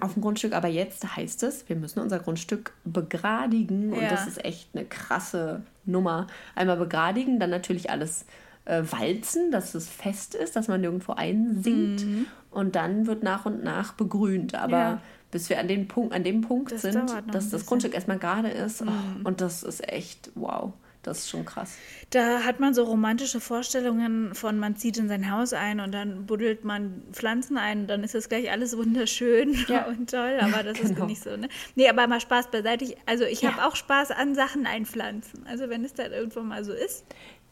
[0.00, 4.08] auf dem Grundstück, aber jetzt heißt es, wir müssen unser Grundstück begradigen und Ja.
[4.10, 6.28] das ist echt eine krasse Nummer.
[6.54, 8.24] Einmal begradigen, dann natürlich alles
[8.68, 12.04] äh, walzen, dass es fest ist, dass man nirgendwo einsinkt
[12.50, 14.54] und dann wird nach und nach begrünt.
[14.54, 14.94] Aber Mhm.
[14.96, 15.02] Ja.
[15.30, 16.94] bis wir an, den Punkt, an dem Punkt Das sind,
[17.32, 17.62] dass das.
[17.62, 17.66] Mhm.
[17.66, 18.86] Grundstück erstmal gerade ist oh,
[19.24, 20.72] und das ist echt wow.
[21.04, 21.76] Das ist schon krass.
[22.10, 26.26] Da hat man so romantische Vorstellungen von, man zieht in sein Haus ein und dann
[26.26, 29.86] buddelt man Pflanzen ein und dann ist das gleich alles wunderschön Ja.
[29.88, 31.06] und toll, aber das ist Genau.
[31.06, 31.48] nicht so, ne?
[31.76, 32.94] Nee, aber mal Spaß beiseite.
[33.06, 33.52] Also ich Ja.
[33.52, 35.46] habe auch Spaß an Sachen einpflanzen.
[35.46, 37.04] Also wenn es dann irgendwo mal so ist,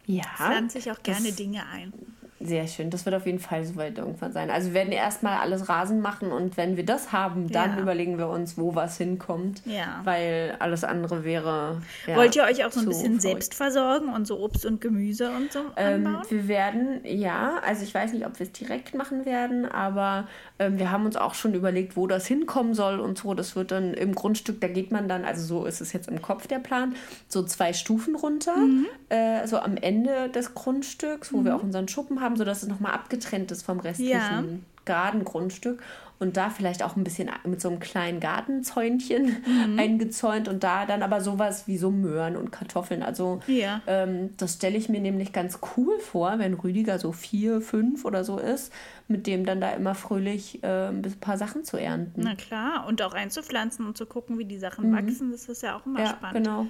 [0.07, 0.23] Ja.
[0.37, 1.92] pflanze ich auch gerne Dinge ein.
[2.38, 2.90] Sehr schön.
[2.90, 4.51] Das wird auf jeden Fall soweit irgendwann sein.
[4.51, 7.81] Also wir werden erstmal alles Rasen machen und wenn wir das haben, dann Ja.
[7.83, 9.62] überlegen wir uns, wo was hinkommt.
[9.64, 10.01] Ja.
[10.05, 11.81] Weil alles andere wäre.
[12.07, 13.22] Ja, Wollt ihr euch auch so ein bisschen verrückt.
[13.22, 17.94] selbst versorgen und so Obst und Gemüse und so Ähm, wir werden, ja, also ich
[17.94, 21.55] weiß nicht, ob wir es direkt machen werden, aber ähm, wir haben uns auch schon
[21.55, 23.33] überlegt, wo das hinkommen soll und so.
[23.33, 26.20] Das wird dann im Grundstück, da geht man dann, also so ist es jetzt im
[26.20, 26.94] Kopf der Plan,
[27.29, 28.87] so zwei Stufen runter, Mhm.
[29.09, 32.92] äh, so am Ende des Grundstücks, wo wir auch unseren Schuppen haben, sodass es nochmal
[32.94, 34.42] abgetrennt ist vom restlichen Ja.
[34.84, 35.80] geraden Grundstück.
[36.18, 39.78] Und da vielleicht auch ein bisschen mit so einem kleinen Gartenzäunchen Mhm.
[39.78, 43.02] eingezäunt und da dann aber sowas wie so Möhren und Kartoffeln.
[43.02, 43.82] Also Ja.
[43.86, 48.24] ähm, das stelle ich mir nämlich ganz cool vor, wenn Rüdiger so vier, fünf oder
[48.24, 48.72] so ist,
[49.08, 52.22] mit dem dann da immer fröhlich äh, ein paar Sachen zu ernten.
[52.24, 55.76] Na klar, und auch einzupflanzen und zu gucken, wie die Sachen wachsen, das ist ja
[55.76, 56.04] auch immer Mhm.
[56.06, 56.44] ja, spannend.
[56.46, 56.66] genau.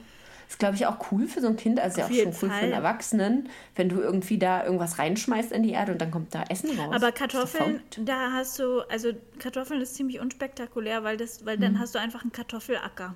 [0.49, 2.47] Ist, glaube ich, auch cool für so ein Kind, also ja auch schon cool für
[2.47, 2.73] einen Fall.
[2.73, 6.79] Erwachsenen, wenn du irgendwie da irgendwas reinschmeißt in die Erde und dann kommt da Essen
[6.79, 6.95] raus.
[6.95, 11.63] Aber Kartoffeln, da hast du, also Kartoffeln ist ziemlich unspektakulär, weil das, weil Mhm.
[11.63, 13.15] dann hast du einfach einen Kartoffelacker.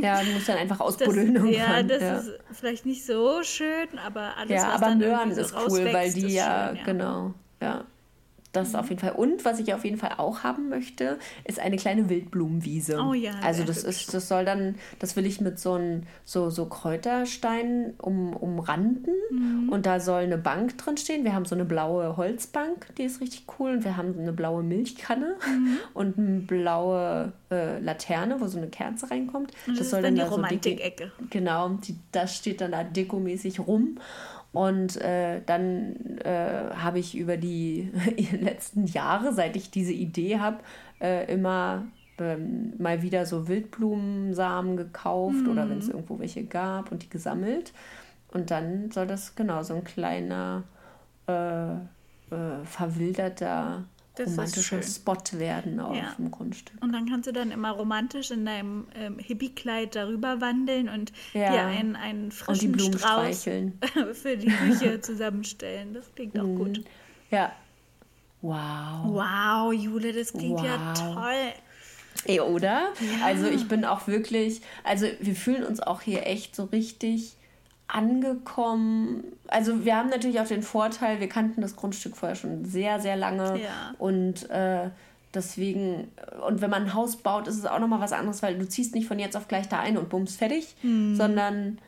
[0.00, 1.88] Ja, du musst dann einfach Das, ausbuddeln ja, irgendwann.
[1.88, 2.16] das ja.
[2.18, 5.92] ist vielleicht nicht so schön, aber alles, Ja, was aber dann Möhren so ist cool,
[5.92, 6.84] weil die ja, schön, ja.
[6.84, 7.84] genau, ja.
[8.52, 8.78] Das Mhm.
[8.78, 9.12] auf jeden Fall.
[9.12, 12.98] Und was ich auf jeden Fall auch haben möchte, ist eine kleine Wildblumenwiese.
[13.00, 13.88] Oh ja, Also das hübsch.
[13.88, 19.14] ist, das soll dann, das will ich mit so, ein, so, so Kräutersteinen um, umranden.
[19.30, 19.68] Mhm.
[19.70, 21.24] Und da soll eine Bank drin stehen.
[21.24, 23.70] Wir haben so eine blaue Holzbank, die ist richtig cool.
[23.72, 25.78] Und wir haben eine blaue Milchkanne Mhm.
[25.94, 29.52] und eine blaue äh, Laterne, wo so eine Kerze reinkommt.
[29.66, 31.12] Und das, ist dann die da so Romantikecke.
[31.30, 33.98] Genau, die, das steht dann da dekomäßig rum.
[34.52, 37.90] Und äh, dann äh, habe ich über die
[38.40, 40.58] letzten Jahre, seit ich diese Idee habe,
[41.00, 41.84] äh, immer
[42.18, 45.92] ähm, mal wieder so Wildblumensamen gekauft oder wenn es Mhm.
[45.94, 47.72] irgendwo welche gab und die gesammelt.
[48.28, 50.64] Und dann soll das genau so ein kleiner,
[51.26, 54.82] äh, äh, verwilderter, Das romantischer.
[54.82, 56.14] Spot werden auf Ja.
[56.18, 56.82] dem Grundstück.
[56.82, 61.50] Und dann kannst du dann immer romantisch in deinem ähm, Hippie-Kleid darüber wandeln und Ja.
[61.52, 63.44] dir einen, einen frischen Strauß
[64.12, 65.94] für die Küche zusammenstellen.
[65.94, 66.82] Das klingt auch gut.
[67.30, 67.52] Ja.
[68.42, 68.58] Wow.
[69.04, 71.14] Wow, Jule, das klingt ja Wow.
[71.14, 71.52] toll.
[72.24, 72.88] Ey, oder?
[73.24, 77.36] Also ich bin auch wirklich, also wir fühlen uns auch hier echt so richtig
[77.88, 79.24] angekommen.
[79.48, 83.16] Also wir haben natürlich auch den Vorteil, wir kannten das Grundstück vorher schon sehr, sehr
[83.16, 83.60] lange.
[83.60, 83.94] Ja.
[83.98, 84.90] Und äh,
[85.34, 86.08] deswegen,
[86.46, 88.94] und wenn man ein Haus baut, ist es auch nochmal was anderes, weil du ziehst
[88.94, 91.78] nicht von jetzt auf gleich da ein und bums fertig, sondern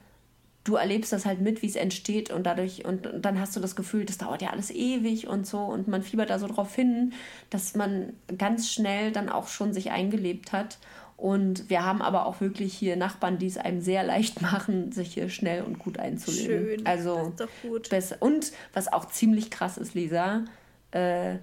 [0.64, 3.60] du erlebst das halt mit, wie es entsteht und dadurch, und, und dann hast du
[3.60, 6.74] das Gefühl, das dauert ja alles ewig und so und man fiebert da so drauf
[6.74, 7.12] hin,
[7.50, 10.78] dass man ganz schnell dann auch schon sich eingelebt hat.
[11.16, 15.14] Und wir haben aber auch wirklich hier Nachbarn, die es einem sehr leicht machen, sich
[15.14, 16.68] hier schnell und gut einzuleben.
[16.78, 17.88] Schön, Also das ist doch gut.
[17.90, 18.16] besser.
[18.20, 20.44] Und was auch ziemlich krass ist, Lisa,
[20.90, 21.36] äh,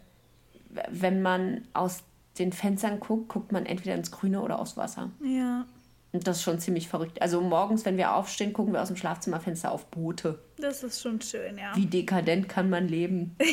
[0.89, 2.03] wenn man aus
[2.38, 5.10] den Fenstern guckt, guckt man entweder ins Grüne oder aufs Wasser.
[5.23, 5.65] Ja,
[6.13, 7.21] Und das ist schon ziemlich verrückt.
[7.21, 10.39] Also morgens, wenn wir aufstehen, gucken wir aus dem Schlafzimmerfenster auf Boote.
[10.57, 11.75] das ist schon schön, ja.
[11.75, 13.36] Wie dekadent kann man leben?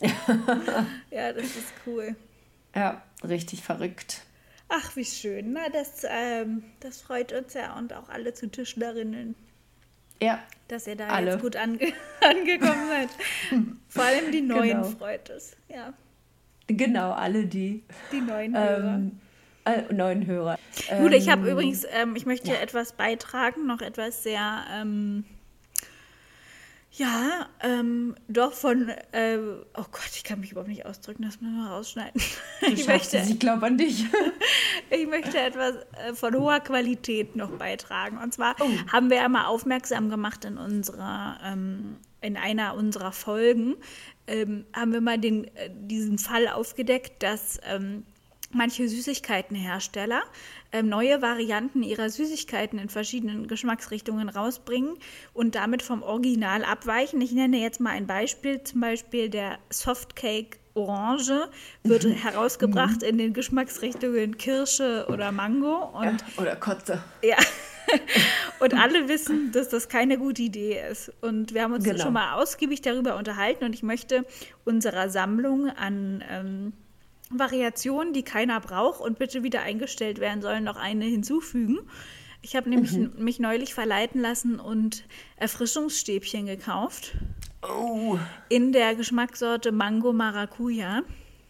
[1.10, 2.16] Ja, das ist cool.
[2.74, 4.22] Ja, richtig verrückt.
[4.68, 5.52] Ach, wie schön.
[5.52, 9.34] Na, das, ähm, das freut uns ja und auch alle zu Tischlerinnen,
[10.20, 11.32] Ja, dass ihr da Alle.
[11.32, 11.78] jetzt gut ange
[12.22, 13.08] angekommen seid.
[13.88, 14.84] Vor allem die Neuen Genau.
[14.84, 15.56] freut es.
[15.68, 15.92] Ja,
[16.66, 18.94] genau, alle die die neuen Hörer.
[18.94, 19.20] ähm,
[19.66, 20.58] äh, neuen Hörer.
[21.00, 25.24] Gut, ich habe Ähm, übrigens, ähm, ich möchte etwas beitragen, noch etwas sehr, ähm,
[26.96, 31.56] ja, ähm, doch von, äh, oh Gott, ich kann mich überhaupt nicht ausdrücken, das müssen
[31.56, 32.20] wir rausschneiden.
[32.60, 34.04] Du Ich möchte, ich glaube an dich.
[34.90, 35.74] ich möchte etwas
[36.06, 38.18] äh, von hoher Qualität noch beitragen.
[38.18, 38.68] Und zwar Oh.
[38.92, 43.74] haben wir ja mal aufmerksam gemacht in unserer, ähm, in einer unserer Folgen,
[44.28, 48.04] ähm, haben wir mal den, äh, diesen Fall aufgedeckt, dass ähm,
[48.54, 50.22] manche Süßigkeitenhersteller
[50.72, 54.96] ähm, neue Varianten ihrer Süßigkeiten in verschiedenen Geschmacksrichtungen rausbringen
[55.32, 57.20] und damit vom Original abweichen.
[57.20, 61.48] Ich nenne jetzt mal ein Beispiel, zum Beispiel der Softcake Orange
[61.84, 67.02] wird herausgebracht in den Geschmacksrichtungen Kirsche oder Mango und Oder Kotze.
[67.22, 67.36] ja.
[68.60, 71.12] Und alle wissen, dass das keine gute Idee ist.
[71.20, 72.02] Und wir haben uns Genau.
[72.02, 74.24] schon mal ausgiebig darüber unterhalten und ich möchte
[74.64, 76.72] unserer Sammlung an ähm,
[77.38, 81.78] Variationen, die keiner braucht und bitte wieder eingestellt werden sollen, noch eine hinzufügen.
[82.42, 83.12] Ich habe nämlich Mhm.
[83.18, 85.04] mich neulich verleiten lassen und
[85.36, 87.12] Erfrischungsstäbchen gekauft
[87.62, 88.18] Oh.
[88.50, 91.02] in der Geschmackssorte Mango Maracuja.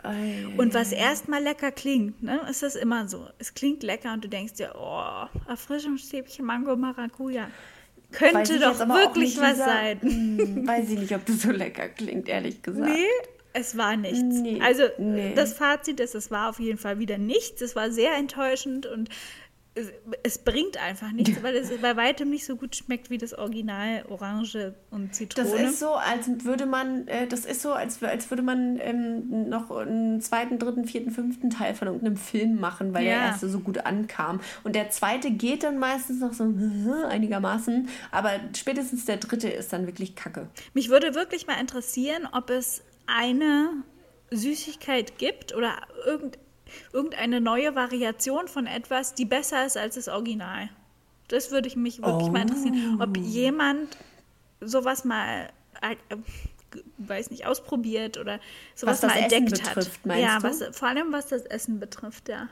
[0.04, 0.46] Ei.
[0.58, 3.26] Und was erstmal lecker klingt, ne, ist das immer so.
[3.38, 7.48] Es klingt lecker und du denkst dir, oh, Erfrischungsstäbchen Mango Maracuja.
[8.12, 9.64] Könnte doch wirklich was Lisa.
[9.64, 10.00] sein.
[10.02, 12.88] Hm, Weiß ich nicht, ob das so lecker klingt, ehrlich gesagt.
[12.92, 13.06] Nee,
[13.54, 14.18] es war nichts.
[14.20, 15.32] Nee, also nee.
[15.34, 17.62] das Fazit ist, es war auf jeden Fall wieder nichts.
[17.62, 19.08] Es war sehr enttäuschend und
[19.76, 19.92] es,
[20.24, 24.04] es bringt einfach nichts, weil es bei weitem nicht so gut schmeckt wie das Original
[24.08, 25.48] Orange und Zitrone.
[25.50, 29.48] Das ist so, als würde man, äh, das ist so, als, als würde man ähm,
[29.48, 33.26] noch einen zweiten, dritten, vierten, fünften Teil von irgendeinem Film machen, weil der Ja.
[33.26, 34.40] erste so gut ankam.
[34.64, 36.44] Und der zweite geht dann meistens noch so
[37.08, 40.48] einigermaßen, aber spätestens der dritte ist dann wirklich kacke.
[40.72, 43.70] Mich würde wirklich mal interessieren, ob es eine
[44.30, 46.38] Süßigkeit gibt oder irgend,
[46.92, 50.68] irgendeine neue Variation von etwas, die besser ist als das Original.
[51.28, 53.96] Das würde ich mich wirklich mal interessieren, ob jemand
[54.60, 55.48] sowas mal,
[55.80, 55.96] äh,
[56.70, 58.40] g- weiß nicht, ausprobiert oder
[58.74, 60.18] sowas Was mal Essen entdeckt betrifft, hat.
[60.20, 60.38] ja?
[60.42, 62.48] Was, vor allem was das Essen betrifft, ja.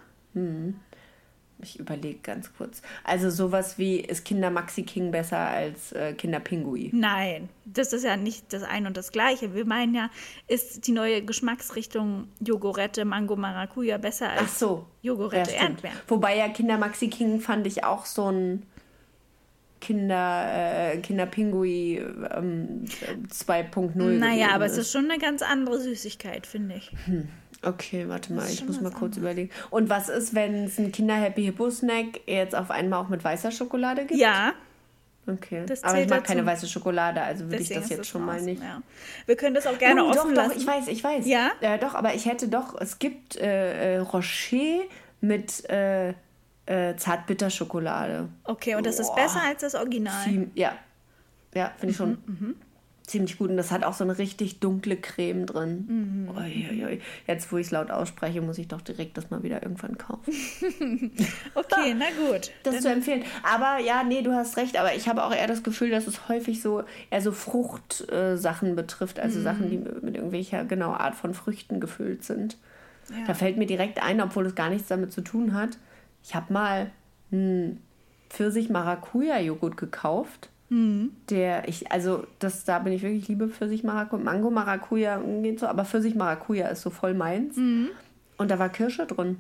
[1.62, 2.83] Ich überlege ganz kurz.
[3.05, 6.90] Also sowas wie, ist Kinder Maxi King besser als äh, Kinder Pingui?
[6.92, 9.55] Nein, das ist ja nicht das ein und das gleiche.
[9.55, 10.11] Wir meinen ja,
[10.48, 14.87] ist die neue Geschmacksrichtung Jogurette, Mango, Maracuja besser als Ach so.
[15.03, 15.62] Jogurette, Ja.
[15.62, 15.96] Erdbeeren?
[16.09, 18.64] Wobei ja Kinder Maxi King fand ich auch so ein
[19.81, 22.85] Kinder, äh, Kinder Pingui ähm,
[23.29, 23.96] 2.0.
[23.96, 26.92] Naja, gewesen aber es ist schon eine ganz andere Süßigkeit, finde ich.
[27.64, 29.51] Okay, warte mal, ist ich muss mal kurz überlegen.
[29.70, 33.22] Und was ist, wenn es ein Kinder Happy Hippo Snack jetzt auf einmal auch mit
[33.22, 34.20] weißer Schokolade gibt?
[34.20, 34.55] Ja,
[35.27, 35.64] Okay.
[35.66, 36.33] das aber ich mag dazu.
[36.33, 38.61] keine weiße Schokolade, also würde ich das ist jetzt schon mal nicht.
[38.61, 38.83] Ja.
[39.27, 40.51] Wir können das auch gerne oh, offen doch, lassen.
[40.51, 41.27] doch, ich weiß, ich weiß.
[41.27, 41.53] Ja?
[41.61, 44.83] Äh, doch, aber ich hätte doch, es gibt äh, äh, Rocher
[45.20, 46.14] mit äh,
[46.66, 48.29] äh, Zartbitterschokolade.
[48.44, 49.16] Okay, und das ist Boah.
[49.16, 50.48] besser als das Original.
[50.55, 50.72] Ja.
[51.55, 52.18] Ja, finde ich schon.
[52.27, 52.57] Mhm,
[53.07, 55.85] ziemlich gut und das hat auch so eine richtig dunkle Creme drin.
[55.88, 56.29] Mhm.
[56.37, 57.01] Ui, ui.
[57.27, 60.33] Jetzt, wo ich es laut ausspreche, muss ich doch direkt das mal wieder irgendwann kaufen.
[61.55, 62.51] Okay, na gut.
[62.62, 63.25] Das ist zu empfehlen.
[63.43, 64.79] Aber ja, nee, du hast recht.
[64.79, 69.19] Aber ich habe auch eher das Gefühl, dass es häufig so eher so Fruchtsachen betrifft.
[69.21, 69.45] Also Mhm.
[69.45, 72.57] Sachen, die mit irgendwelcher genau Art von Früchten gefüllt sind.
[73.11, 73.27] Ja.
[73.27, 75.77] Da fällt mir direkt ein, obwohl es gar nichts damit zu tun hat.
[76.23, 76.91] Ich habe mal
[77.33, 77.83] einen
[78.31, 80.49] Pfirsich-Maracuja-Joghurt gekauft.
[80.73, 81.11] Mhm.
[81.29, 84.23] Der ich, also das, da bin ich wirklich liebe Pfirsich-Maracuja.
[84.23, 87.57] Mango-Maracuja geht so, aber Pfirsich-Maracuja ist so voll meins.
[87.57, 89.39] Und da war Kirsche drin.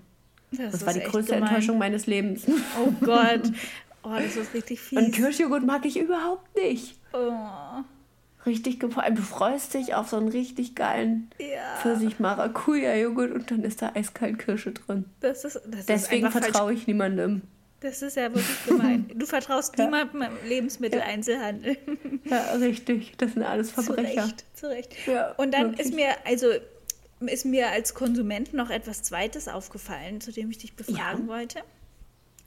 [0.50, 1.48] Das, ist war die größte gemein.
[1.48, 2.46] Enttäuschung meines Lebens.
[2.78, 3.42] Oh Gott.
[4.04, 4.98] Oh, das ist richtig fies.
[4.98, 6.98] Und Kirschjoghurt mag ich überhaupt nicht.
[7.12, 7.30] oh,
[8.44, 9.14] Richtig gefallen.
[9.14, 11.76] Du freust dich auf so einen richtig geilen ja.
[11.80, 15.04] Pfirsich-Maracuja-Joghurt und dann ist da eiskalt Kirsche drin.
[15.20, 17.42] Das ist, das Deswegen vertraue ich niemandem.
[17.82, 19.10] Das ist ja wirklich gemein.
[19.14, 21.76] Du vertraust niemandem im Lebensmitteleinzelhandel.
[22.24, 23.12] Ja, richtig.
[23.18, 24.24] Das sind alles zu Verbrecher.
[24.24, 24.94] Recht, zu Recht.
[25.06, 25.88] Ja, Und dann wirklich.
[25.88, 26.46] ist mir, also
[27.20, 31.60] ist mir als Konsument noch etwas Zweites aufgefallen, zu dem ich dich befragen wollte.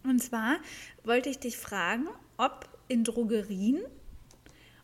[0.04, 0.58] Und zwar
[1.04, 3.80] wollte ich dich fragen, ob in Drogerien,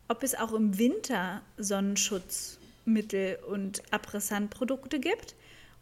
[0.08, 5.36] ob es auch im Winter Sonnenschutzmittel und Abrissantprodukte gibt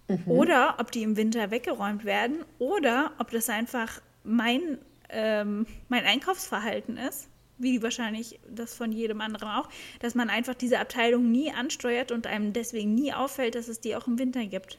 [0.08, 0.24] Mhm.
[0.32, 4.78] oder ob die im Winter weggeräumt werden oder ob das einfach mein,
[5.10, 9.68] ähm, mein Einkaufsverhalten ist, wie wahrscheinlich das von jedem anderen auch,
[10.00, 13.96] dass man einfach diese Abteilung nie ansteuert und einem deswegen nie auffällt, dass es die
[13.96, 14.78] auch im Winter gibt.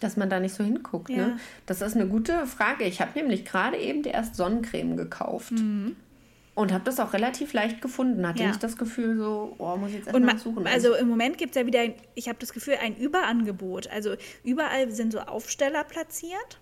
[0.00, 1.10] Dass man da nicht so hinguckt.
[1.10, 1.16] Ja.
[1.28, 1.40] Ne?
[1.66, 2.84] Das ist eine gute Frage.
[2.84, 5.52] Ich habe nämlich gerade eben erst Sonnencreme gekauft.
[6.54, 8.26] Und habe das auch relativ leicht gefunden.
[8.26, 8.42] Hatte Mhm.
[8.42, 8.48] Ja.
[8.48, 10.66] nicht das Gefühl so, oh, muss ich jetzt erstmal ma- suchen.
[10.66, 13.88] also im Moment gibt es ja wieder, ein, ich habe das Gefühl, ein Überangebot.
[13.90, 16.58] Also überall sind so Aufsteller platziert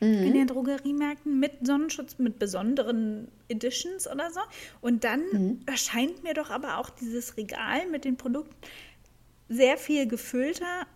[0.00, 0.22] Mhm.
[0.22, 4.40] in den Drogeriemärkten mit Sonnenschutz, mit besonderen Editions oder so.
[4.80, 5.60] Und dann Mhm.
[5.66, 8.54] erscheint mir doch aber auch dieses Regal mit den Produkten
[9.48, 10.86] sehr viel gefüllter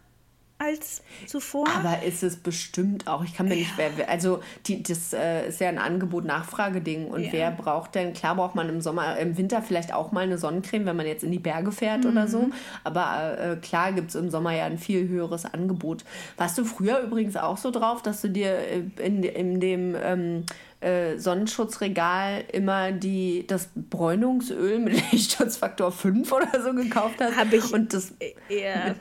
[0.62, 1.66] als zuvor.
[1.76, 3.24] Aber ist es bestimmt auch.
[3.24, 7.08] Ich kann mir nicht, wer, also die, das äh, ist ja ein Angebot-Nachfrage-Ding.
[7.08, 7.32] Und Ja.
[7.32, 10.86] wer braucht denn, klar braucht man im Sommer, im Winter vielleicht auch mal eine Sonnencreme,
[10.86, 12.42] wenn man jetzt in die Berge fährt oder so.
[12.42, 12.52] Mhm.
[12.84, 16.04] Aber äh, klar gibt es im Sommer ja ein viel höheres Angebot.
[16.36, 20.44] Warst du früher übrigens auch so drauf, dass du dir äh, in, in dem ähm,
[20.82, 27.36] äh, Sonnenschutzregal immer die, das Bräunungsöl mit Lichtschutzfaktor 5 oder so gekauft hast?
[27.36, 28.12] Habe ich Und das
[28.48, 28.94] ja,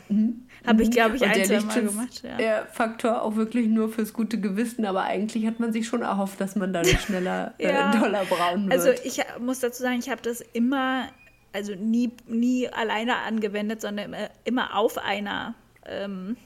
[0.66, 2.24] habe ich, glaube ich, ein, zwei Mal gemacht.
[2.24, 2.38] Ja.
[2.38, 6.40] der Faktor auch wirklich nur fürs gute Gewissen, aber eigentlich hat man sich schon erhofft,
[6.40, 7.92] dass man dadurch schneller Ja.
[7.94, 8.74] äh, doller braun wird.
[8.74, 11.08] Also ich muss dazu sagen, ich habe das immer,
[11.52, 16.38] also nie, nie alleine angewendet, sondern immer, immer auf einer ähm,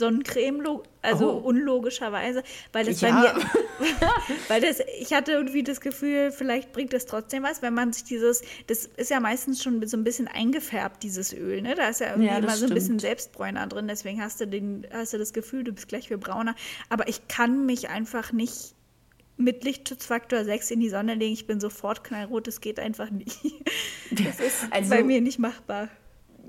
[0.00, 1.36] Sonnencreme, also Oh.
[1.48, 3.10] unlogischerweise, weil das Ja.
[3.10, 3.44] bei mir,
[4.48, 8.02] weil das, ich hatte irgendwie das Gefühl, vielleicht bringt das trotzdem was, wenn man sich
[8.04, 11.74] dieses, das ist ja meistens schon so ein bisschen eingefärbt, dieses Öl, ne?
[11.76, 12.98] Da ist ja irgendwie Ja, immer so ein bisschen.
[12.98, 16.56] Selbstbräuner drin, deswegen hast du, den, hast du das Gefühl, du bist gleich viel brauner.
[16.88, 18.74] Aber ich kann mich einfach nicht
[19.36, 21.32] mit Lichtschutzfaktor 6 in die Sonne legen.
[21.32, 23.38] Ich bin sofort knallrot, das geht einfach nicht.
[24.10, 25.88] Das ist Also- bei mir nicht machbar.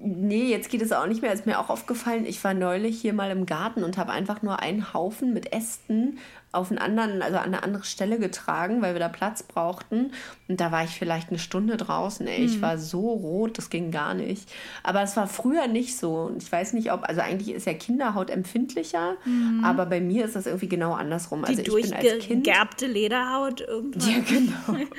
[0.04, 1.32] Nee, jetzt geht es auch nicht mehr.
[1.32, 4.60] Ist mir auch aufgefallen, ich war neulich hier mal im Garten und habe einfach nur
[4.60, 6.18] einen Haufen mit Ästen
[6.54, 10.12] auf einen anderen, also an eine andere Stelle getragen, weil wir da Platz brauchten.
[10.50, 12.28] Und da war ich vielleicht eine Stunde draußen.
[12.28, 12.44] Ey.
[12.44, 14.52] Ich war so rot, das ging gar nicht.
[14.84, 16.16] Aber es war früher nicht so.
[16.24, 19.16] Und ich weiß nicht, ob, also eigentlich ist ja Kinderhaut empfindlicher,
[19.64, 21.44] aber bei mir ist das irgendwie genau andersrum.
[21.44, 22.04] Die Also ich bin als Kind.
[22.04, 24.10] durchgegerbte Lederhaut irgendwann.
[24.10, 24.86] Ja, genau.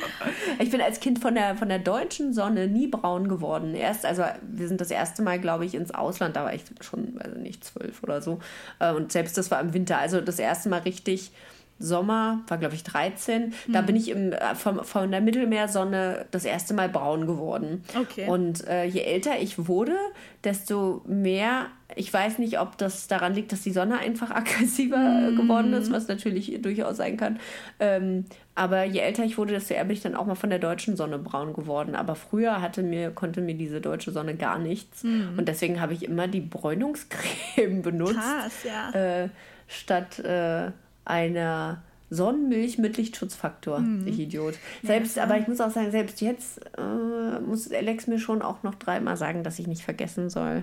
[0.58, 3.74] Ich bin als Kind von der, von der deutschen Sonne nie braun geworden.
[3.74, 7.14] Erst, also wir sind das erste Mal, glaube ich, ins Ausland, da war ich schon,
[7.18, 8.38] also nicht zwölf oder so.
[8.78, 9.98] Äh, Und selbst das war im Winter.
[9.98, 11.32] Also das erste Mal richtig
[11.78, 13.54] Sommer, war glaube ich 13.
[13.72, 13.86] Da Hm.
[13.86, 17.82] bin ich im, äh, vom, von der Mittelmeersonne das erste Mal braun geworden.
[17.98, 18.28] Okay.
[18.28, 19.96] Und äh, je älter ich wurde,
[20.44, 25.34] desto mehr, ich weiß nicht, ob das daran liegt, dass die Sonne einfach aggressiver äh,
[25.34, 27.38] geworden ist, was natürlich durchaus sein kann.
[27.80, 28.24] Ähm,
[28.54, 30.96] aber je älter ich wurde, desto eher bin ich dann auch mal von der deutschen
[30.96, 31.94] Sonne braun geworden.
[31.94, 35.04] Aber früher hatte mir, konnte mir diese deutsche Sonne gar nichts.
[35.36, 38.90] Und deswegen habe ich immer die Bräunungscreme benutzt Krass, ja.
[38.90, 39.28] äh,
[39.68, 40.70] statt äh,
[41.04, 43.82] einer Sonnenmilch mit Lichtschutzfaktor.
[44.04, 44.54] Ich Idiot.
[44.82, 48.74] Selbst, aber ich muss auch sagen, selbst jetzt äh, muss Alex mir schon auch noch
[48.74, 50.62] dreimal sagen, dass ich nicht vergessen soll,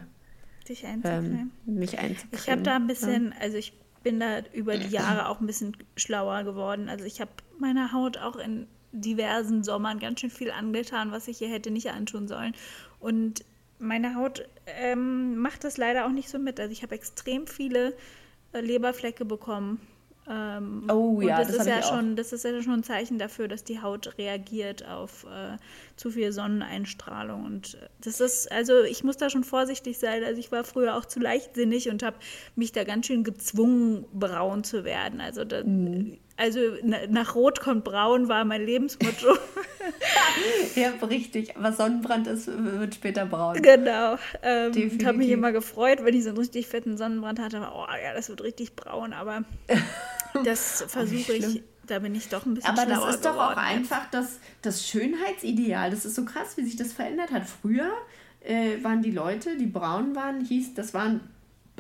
[0.70, 1.52] Dich einzucremen.
[1.68, 2.40] ähm, mich einzucremen.
[2.40, 5.76] Ich habe da ein bisschen, also ich bin da über die Jahre auch ein bisschen
[5.98, 6.88] schlauer geworden.
[6.88, 11.42] Also ich habe meiner Haut auch in diversen Sommern ganz schön viel angetan, was ich
[11.42, 12.54] ihr hätte nicht antun sollen.
[13.00, 13.44] Und
[13.80, 16.60] meine Haut ähm, macht das leider auch nicht so mit.
[16.60, 17.94] Also ich habe extrem viele
[18.54, 19.80] äh, Leberflecke bekommen
[20.32, 23.48] Ähm, Oh ja, das, das ist ja schon, das ist ja schon ein Zeichen dafür,
[23.48, 25.58] dass die Haut reagiert auf äh,
[25.96, 27.46] zu viel Sonneneinstrahlung.
[27.46, 30.24] Und äh, das ist, also ich muss da schon vorsichtig sein.
[30.24, 32.18] Also ich war früher auch zu leichtsinnig und habe
[32.56, 35.20] mich da ganz schön gezwungen, braun zu werden.
[35.20, 36.18] Also, da, Mhm.
[36.38, 39.36] also na, nach Rot kommt Braun war mein Lebensmotto.
[40.76, 41.54] Ja, richtig.
[41.58, 43.60] Was Sonnenbrand ist, wird später braun.
[43.62, 44.18] genau.
[44.44, 47.68] Ähm, ich habe mich immer gefreut, wenn ich so einen richtig fetten Sonnenbrand hatte.
[47.74, 49.44] Oh ja, das wird richtig braun, aber
[50.44, 51.64] das versuche ich.
[51.86, 55.90] Da bin ich doch ein bisschen Aber das ist doch auch einfach das, das Schönheitsideal.
[55.90, 57.48] Das ist so krass, wie sich das verändert hat.
[57.48, 57.90] Früher
[58.42, 61.22] äh, waren die Leute, die braun waren, hieß, das waren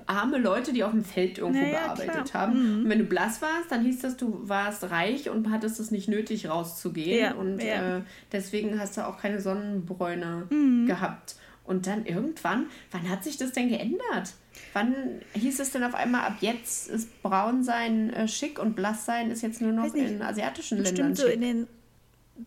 [0.06, 2.48] arme Leute, die auf dem Feld irgendwo Na ja, gearbeitet klar.
[2.48, 2.54] Mhm.
[2.54, 2.84] haben.
[2.84, 6.08] Und wenn du blass warst, dann hieß das, du warst reich und hattest es nicht
[6.08, 7.20] nötig, rauszugehen.
[7.20, 7.82] Ja, und ja.
[7.82, 8.02] Mhm.
[8.02, 10.48] Äh, deswegen hast du auch keine Sonnenbräune
[10.88, 11.36] gehabt.
[11.70, 14.34] Und dann irgendwann, wann hat sich das denn geändert?
[14.74, 19.44] Wann hieß es denn auf einmal, ab jetzt ist Braunsein äh, schick und Blasssein ist
[19.44, 20.10] jetzt nur noch nicht.
[20.10, 21.36] in asiatischen Ländern so schick?
[21.36, 21.68] in den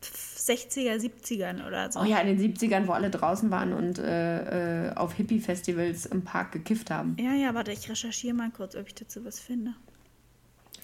[0.02, 2.00] 60er, 70ern oder so.
[2.00, 6.22] Oh ja, in den 70ern, wo alle draußen waren und äh, äh, auf Hippie-Festivals im
[6.22, 7.16] Park gekifft haben.
[7.20, 9.74] Ja, ja, warte, ich recherchiere mal kurz, ob ich dazu was finde.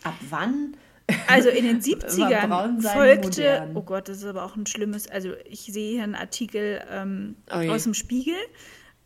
[0.05, 0.77] Ab wann?
[1.27, 3.77] Also in den War 70ern Braunsein folgte, modern?
[3.77, 7.37] oh Gott, das ist aber auch ein schlimmes, also ich sehe hier einen Artikel ähm,
[7.53, 7.57] Oh.
[7.59, 7.71] Mhm.
[7.71, 8.35] aus dem Spiegel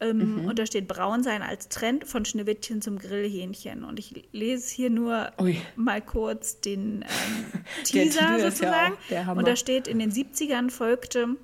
[0.00, 4.90] ähm, und da steht Braunsein als Trend von Schneewittchen zum Grillhähnchen und ich lese hier
[4.90, 5.57] nur Ui.
[5.76, 8.96] mal kurz den ähm, Teaser ja sozusagen
[9.26, 9.38] Hammer.
[9.38, 11.36] und da steht, in den 70ern folgte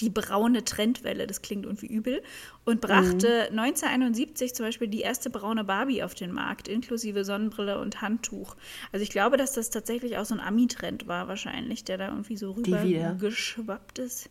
[0.00, 2.22] die braune Trendwelle, das klingt irgendwie übel,
[2.64, 3.58] und brachte Mhm.
[3.60, 8.56] 1971 zum Beispiel die erste braune Barbie auf den Markt, inklusive Sonnenbrille und Handtuch.
[8.92, 12.36] Also ich glaube, dass das tatsächlich auch so ein Ami-Trend war wahrscheinlich, der da irgendwie
[12.36, 13.14] so rüber wieder.
[13.14, 14.30] geschwappt ist.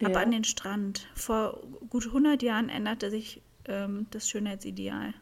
[0.00, 0.08] Ja.
[0.08, 1.06] Aber an den Strand.
[1.14, 5.14] Vor gut 100 Jahren änderte sich ähm, das Schönheitsideal.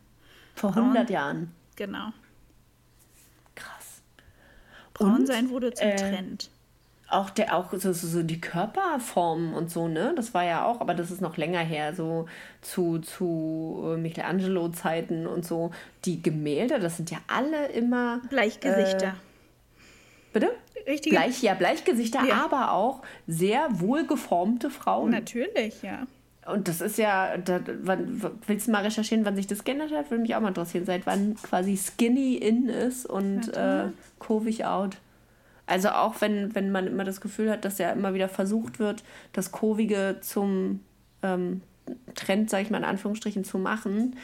[0.55, 0.83] Vor Braun.
[0.85, 1.53] 100 Jahren.
[1.77, 2.13] Genau.
[3.55, 4.03] Krass.
[4.95, 6.51] Braunsein wurde zum äh, Trend.
[7.09, 10.13] Auch, der, auch so, so, so die Körperformen und so, ne?
[10.17, 12.27] Das war ja auch, aber das ist noch länger her, so
[12.63, 15.71] zu, zu äh, Michelangelo-Zeiten und so.
[16.05, 18.21] Die Gemälde, das sind ja alle immer.
[18.29, 19.15] Bleichgesichter.
[20.33, 20.51] Bitte?
[20.87, 21.17] Richtige.
[21.17, 22.45] Bleich, ja, Bleichgesichter, Ja.
[22.45, 25.11] aber auch sehr wohlgeformte Frauen.
[25.11, 26.07] Natürlich, ja.
[26.47, 30.11] Und das ist ja, da, wann, willst du mal recherchieren, wann sich das geändert hat?
[30.11, 33.87] Würde mich auch mal interessieren, seit wann quasi skinny in ist und äh,
[34.19, 34.97] kurvig out.
[35.67, 39.03] Also auch wenn, wenn man immer das Gefühl hat, dass ja immer wieder versucht wird,
[39.33, 40.81] das Kurvige zum
[41.23, 41.63] ähm,
[42.15, 44.17] Trend, sage ich mal in Anführungsstrichen, zu machen.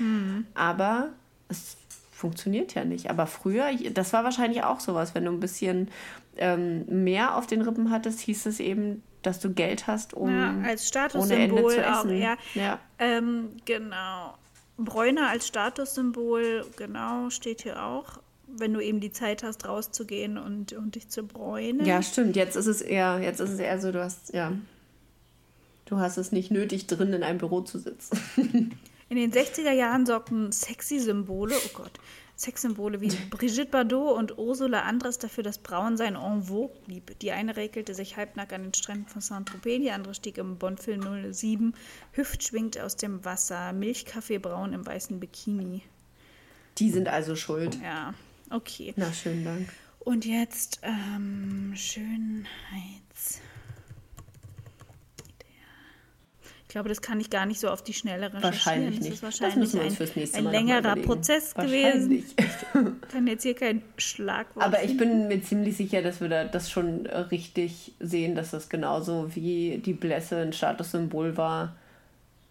[0.54, 1.10] Aber
[1.48, 1.76] es
[2.12, 3.10] funktioniert ja nicht.
[3.10, 5.88] Aber früher, das war wahrscheinlich auch sowas, wenn du ein bisschen
[6.36, 10.54] ähm, mehr auf den Rippen hattest, hieß es eben, dass du Geld hast, um ja
[10.64, 12.04] als ohne Ende Statussymbol zu auch.
[12.04, 12.18] essen.
[12.18, 12.78] Ja, ja.
[12.98, 14.34] ähm, genau.
[14.78, 18.20] Bräuner als Statussymbol, genau, steht hier auch.
[18.58, 21.86] Wenn du eben die Zeit hast, rauszugehen und, und dich zu bräunen.
[21.86, 22.36] Ja, stimmt.
[22.36, 24.52] Jetzt ist es eher, jetzt ist es eher so, du hast, ja.
[25.86, 28.18] Du hast es nicht nötig, drin in einem Büro zu sitzen.
[29.08, 32.00] In den 60er Jahren sorgten sexy Symbole, oh Gott,
[32.42, 37.18] Sexsymbole wie Brigitte Bardot und Ursula Andres dafür, dass Braunsein en vogue blieb.
[37.20, 41.32] Die eine regelte sich halbnackt an den Stränden von Saint-Tropez, die andere stieg im Bondfilm
[41.32, 41.74] 07
[42.12, 45.82] hüftschwingt aus dem Wasser, Milchkaffeebraun im weißen Bikini.
[46.78, 47.78] Die sind also schuld.
[47.82, 48.14] Ja,
[48.52, 48.92] okay.
[48.96, 49.68] Na, schönen Dank.
[50.00, 53.40] Und jetzt ähm, Schönheits.
[56.62, 58.42] Ich glaube, das kann ich gar nicht so auf die Schnelle recherchieren.
[58.42, 59.12] Wahrscheinlich das nicht.
[59.12, 60.96] ist Das wahrscheinlich müssen wir uns ein, fürs nächste ein Mal mal längerer.
[60.96, 62.34] Prozess Wahrscheinlich.
[62.34, 62.96] gewesen.
[63.04, 64.64] Ich kann jetzt hier kein Schlagwort.
[64.64, 68.70] Aber ich bin mir ziemlich sicher, dass wir da das schon richtig sehen, dass das
[68.70, 71.76] genauso wie die Blässe ein Statussymbol war.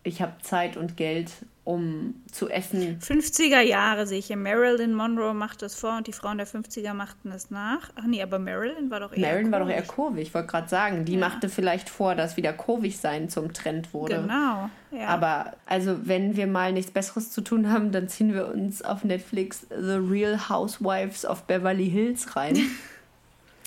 [0.04, 1.32] Ich habe Zeit und Geld,
[1.64, 3.00] um zu essen.
[3.00, 4.38] 50er Jahre sehe ich hier.
[4.38, 7.92] Marilyn Monroe macht das vor und die Frauen der 50er machten das nach.
[7.96, 9.28] Ach nee, aber Marilyn war doch eher.
[9.28, 10.28] Marilyn war doch eher kurvig.
[10.28, 11.06] ich wollte gerade sagen.
[11.06, 14.22] Die machte vielleicht vor, dass wieder kurvig sein zum Trend wurde.
[14.22, 14.70] Genau.
[14.92, 15.08] Ja.
[15.08, 19.04] Aber also, wenn wir mal nichts Besseres zu tun haben, dann ziehen wir uns auf
[19.04, 22.58] Netflix The Real Housewives of Beverly Hills rein.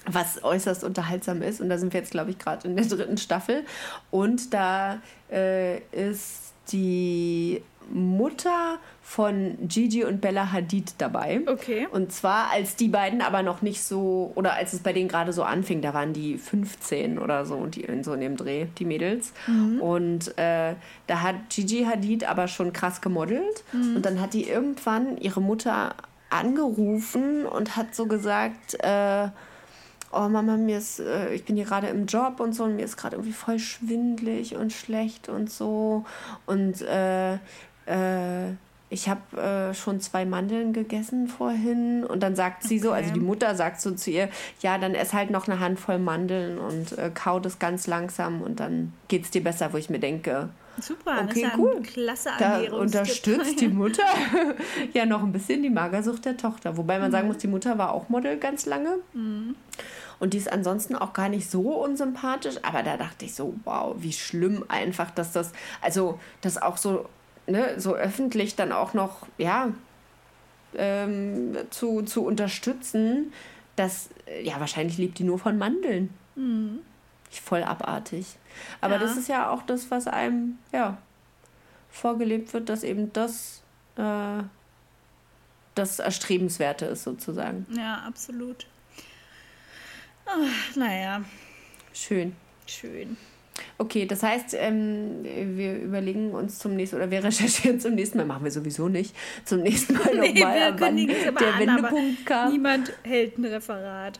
[0.07, 1.61] was äußerst unterhaltsam ist.
[1.61, 3.65] Und da sind wir jetzt, glaube ich, gerade in der dritten Staffel.
[4.11, 5.01] Und da
[5.31, 11.43] äh, ist die Mutter von Gigi und Bella Hadid dabei.
[11.47, 11.87] Okay.
[11.91, 15.33] Und zwar, als die beiden aber noch nicht so, oder als es bei denen gerade
[15.35, 18.87] so anfing, da waren die 15 oder so, die in so in dem Dreh, die
[18.87, 19.35] Mädels.
[19.81, 20.75] Und äh,
[21.07, 23.65] da hat Gigi Hadid aber schon krass gemodelt.
[23.73, 25.95] Und dann hat die irgendwann ihre Mutter
[26.31, 29.29] angerufen und hat so gesagt, äh,
[30.17, 32.85] oh Mama, mir ist, äh, ich bin hier gerade im Job und so und mir
[32.85, 36.05] ist gerade irgendwie voll schwindlig und schlecht und so.
[36.47, 37.35] Und äh,
[37.87, 38.53] äh,
[38.91, 42.05] ich habe äh, schon zwei Mandeln gegessen vorhin.
[42.05, 44.29] Und dann sagt sie so, also die Mutter sagt so zu ihr,
[44.61, 48.61] ja, dann ess halt noch eine Handvoll Mandeln und äh, kau das ganz langsam und
[48.61, 50.49] dann geht's dir besser, wo ich mir denke,
[50.81, 51.77] Super, das Okay, ist ja cool.
[51.77, 54.03] ein klasse da unterstützt die Mutter
[54.93, 56.77] ja noch ein bisschen die Magersucht der Tochter.
[56.77, 57.13] Wobei man Mhm.
[57.13, 58.97] sagen muss, die Mutter war auch Model ganz lange.
[60.21, 62.57] Und die ist ansonsten auch gar nicht so unsympathisch.
[62.63, 67.09] Aber da dachte ich so, wow, wie schlimm einfach, dass das, also das auch so,
[67.47, 69.73] ne, so öffentlich dann auch noch, ja,
[70.77, 73.33] ähm, zu, zu unterstützen,
[73.77, 76.13] das, äh, ja, wahrscheinlich lebt die nur von Mandeln.
[77.31, 78.37] Voll abartig.
[78.81, 79.01] Aber Ja.
[79.01, 80.99] das ist ja auch das, was einem, ja,
[81.91, 83.63] vorgelebt wird, dass eben das
[83.97, 84.43] äh,
[85.77, 87.67] das Erstrebenswerte ist, sozusagen.
[87.77, 88.67] Ja, absolut.
[90.27, 91.23] Ach, naja,
[91.93, 92.35] Schön.
[92.67, 93.17] schön.
[93.79, 98.27] Okay, das heißt, ähm, wir überlegen uns zum nächsten, oder wir recherchieren zum nächsten Mal,
[98.27, 99.15] machen wir sowieso nicht,
[99.45, 102.53] zum nächsten Mal Nee, nochmal, wir ab wann der an, Wendepunkt kam.
[102.53, 104.19] Niemand hält ein Referat.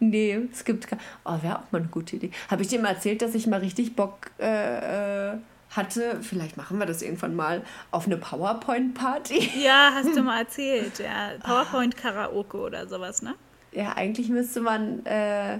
[0.00, 0.98] Nee, es gibt kein.
[1.24, 2.30] Oh, wäre auch mal eine gute Idee.
[2.50, 5.36] Habe ich dir mal erzählt, dass ich mal richtig Bock äh, äh,
[5.70, 9.50] hatte, vielleicht machen wir das irgendwann mal, auf eine PowerPoint-Party?
[9.62, 10.98] Ja, hast du mal erzählt.
[10.98, 13.34] Ja, PowerPoint-Karaoke oder sowas, ne?
[13.72, 15.58] Ja, eigentlich müsste man, äh,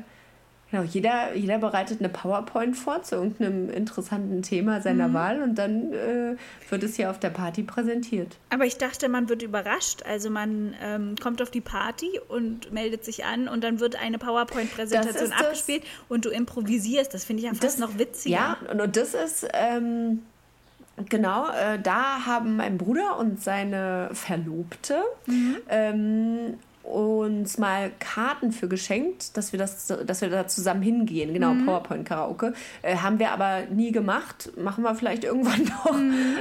[0.71, 5.15] genau, jeder, jeder bereitet eine PowerPoint vor zu irgendeinem interessanten Thema seiner Mhm.
[5.15, 6.37] Wahl und dann äh,
[6.71, 8.37] wird es hier auf der Party präsentiert.
[8.51, 10.03] Aber ich dachte, man wird überrascht.
[10.05, 14.19] Also man ähm, kommt auf die Party und meldet sich an und dann wird eine
[14.19, 17.13] Das PowerPoint-Präsentation das- abgespielt und du improvisierst.
[17.15, 18.35] Das finde ich ja fast noch witziger.
[18.37, 20.21] Ja, und, und das ist, ähm,
[21.09, 24.97] genau, äh, da haben mein Bruder und seine Verlobte
[25.27, 25.57] Mhm.
[25.71, 31.33] ähm, uns mal Karten für geschenkt, dass wir, das, dass wir da zusammen hingehen.
[31.33, 31.67] Genau, Mhm.
[31.67, 32.55] PowerPoint-Karaoke.
[32.83, 34.51] Äh, haben wir aber nie gemacht.
[34.57, 35.95] Machen wir vielleicht irgendwann noch.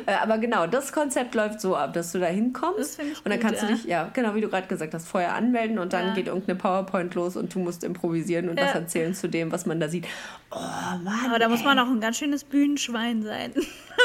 [0.08, 2.98] Äh, aber genau, das Konzept läuft so ab, dass du da hinkommst.
[3.00, 3.10] Mhm.
[3.10, 3.72] Das und dann gut, kannst du ja.
[3.74, 6.14] dich, ja, genau wie du gerade gesagt hast, vorher anmelden und dann Ja.
[6.16, 8.66] geht irgendeine PowerPoint los und du musst improvisieren und Ja.
[8.66, 10.08] was erzählen zu dem, was man da sieht.
[10.54, 10.58] Oh
[11.04, 11.26] Mann.
[11.26, 13.54] Aber da muss man auch ein ganz schönes Bühnenschwein sein.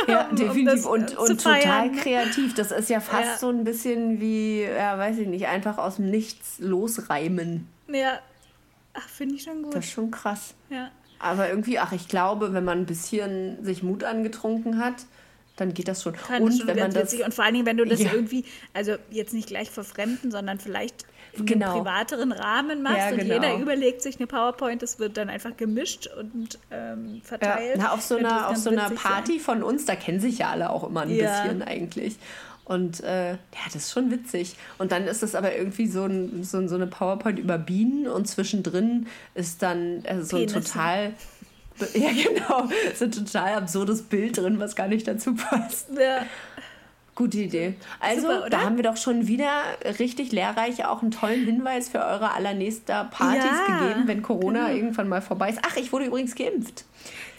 [0.08, 0.64] Ja, um definitiv.
[0.82, 1.96] das, und äh, und total feiern.
[1.96, 2.54] kreativ.
[2.54, 3.38] Das ist ja fast Ja.
[3.38, 7.66] so ein bisschen wie, ja, weiß ich nicht, einfach aus dem Nichts losreimen.
[7.88, 8.18] Ja.
[8.92, 9.74] Ach, finde ich schon gut.
[9.74, 10.54] Das ist schon krass.
[10.68, 10.90] Ja.
[11.18, 15.06] Aber irgendwie, ach, ich glaube, wenn man ein bisschen sich Mut angetrunken hat,
[15.56, 16.14] dann geht das schon.
[16.14, 17.12] Fand und das schon wenn man das.
[17.14, 18.12] Und vor allen Dingen, wenn du das Ja.
[18.12, 18.44] irgendwie,
[18.74, 21.66] also jetzt nicht gleich verfremden, sondern vielleicht in Genau.
[21.74, 23.34] einem privateren Rahmen machst Ja, und genau.
[23.34, 27.76] jeder überlegt sich eine PowerPoint, das wird dann einfach gemischt und ähm, Ja, verteilt.
[27.78, 30.50] na, auf so das einer, auf so einer Party von uns, da kennen sich ja
[30.50, 31.42] alle auch immer ein Ja.
[31.42, 32.16] bisschen eigentlich.
[32.64, 33.36] Und äh, ja,
[33.66, 34.56] das ist schon witzig.
[34.78, 38.08] Und dann ist es aber irgendwie so, ein, so, ein- so eine PowerPoint über Bienen
[38.08, 40.72] und zwischendrin ist dann äh, so ein Penisse.
[40.72, 41.12] total.
[41.94, 42.68] Ja, genau.
[42.94, 45.88] So ein total absurdes Bild drin, was gar nicht dazu passt.
[45.98, 46.24] Ja.
[47.14, 47.74] Gute Idee.
[47.98, 49.48] Also, Super, da haben wir doch schon wieder
[49.98, 54.76] richtig lehrreich auch einen tollen Hinweis für eure allernächster Partys Ja, gegeben, wenn Corona genau.
[54.76, 55.60] irgendwann mal vorbei ist.
[55.66, 56.84] Ach, ich wurde übrigens geimpft.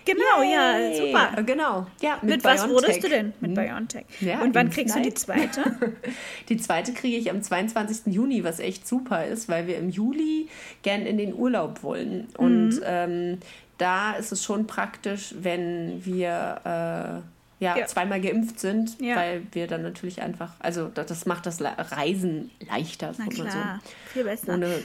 [0.04, 0.98] Genau, ja, Yay.
[1.12, 1.44] super.
[1.44, 1.86] Genau.
[2.02, 2.70] Ja, Mit, was BioNTech.
[2.76, 3.34] wurdest du denn?
[3.42, 3.66] Mit Hm.
[3.68, 4.06] BioNTech.
[4.22, 5.62] Ja, und wann kriegst du die zweite?
[6.50, 8.14] Die zweite kriege ich am 22.
[8.14, 10.48] Juni, was echt super ist, weil wir im Juli
[10.82, 12.30] gern in den Urlaub wollen.
[12.38, 12.82] Und Mhm.
[12.86, 13.38] ähm,
[13.78, 17.86] da ist es schon praktisch, wenn wir äh, ja, Ja.
[17.88, 19.16] zweimal geimpft sind, Ja.
[19.16, 23.80] weil wir dann natürlich einfach, also das, macht das Reisen leichter, Na klar,
[24.14, 24.30] viel so.
[24.30, 24.54] besser.
[24.54, 24.80] Ohne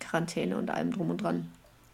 [0.00, 1.50] Quarantäne und allem drum und dran.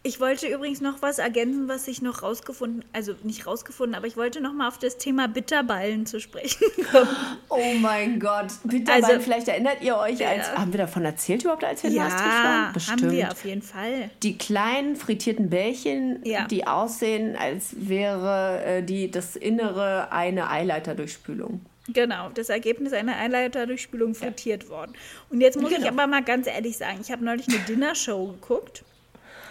[0.07, 4.15] Ich wollte übrigens noch was ergänzen, was ich noch rausgefunden, also nicht rausgefunden, aber ich
[4.15, 7.09] wollte noch mal auf das Thema Bitterballen zu sprechen kommen.
[7.49, 10.57] Oh mein Gott, bitte, Also- vielleicht erinnert ihr euch, als, Ja.
[10.59, 12.73] haben wir davon erzählt überhaupt, als wir in ja, Maastricht waren?
[12.73, 13.01] Bestimmt.
[13.01, 14.09] haben wir auf jeden Fall.
[14.21, 16.45] Die kleinen frittierten Bällchen, Ja.
[16.45, 21.61] die aussehen, als wäre äh, die, das Innere eine Eileiterdurchspülung.
[21.87, 24.93] Genau, das Ergebnis einer Einleiterdurchspülung frittiert worden.
[25.31, 25.89] Und jetzt muss ich Genau.
[25.89, 28.83] aber mal ganz ehrlich sagen, ich habe neulich eine Dinnershow geguckt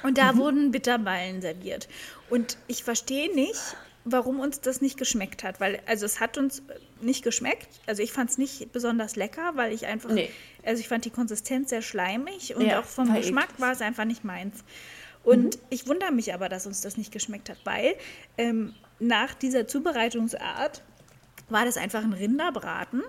[0.05, 1.89] und da wurden Bitterballen serviert.
[2.31, 6.63] Und ich verstehe nicht, warum uns das nicht geschmeckt hat, weil also es hat uns
[7.01, 7.69] nicht geschmeckt.
[7.87, 10.31] Also ich fand es nicht besonders lecker, weil ich einfach, Nee.
[10.65, 14.05] also ich fand die Konsistenz sehr schleimig und Ja, auch vom Geschmack war es einfach
[14.05, 14.63] nicht meins.
[15.23, 17.95] Und ich wundere mich aber, dass uns das nicht geschmeckt hat, weil
[18.37, 20.83] ähm, nach dieser Zubereitungsart
[21.49, 23.03] war das einfach ein Rinderbraten,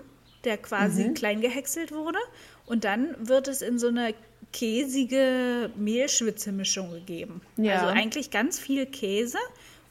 [0.44, 2.18] der quasi klein gehäckselt wurde.
[2.64, 4.14] Und dann wird es in so eine
[4.56, 7.40] käsige Mehlschwitze-Mischung gegeben.
[7.56, 7.74] Ja.
[7.80, 9.38] Also eigentlich ganz viel Käse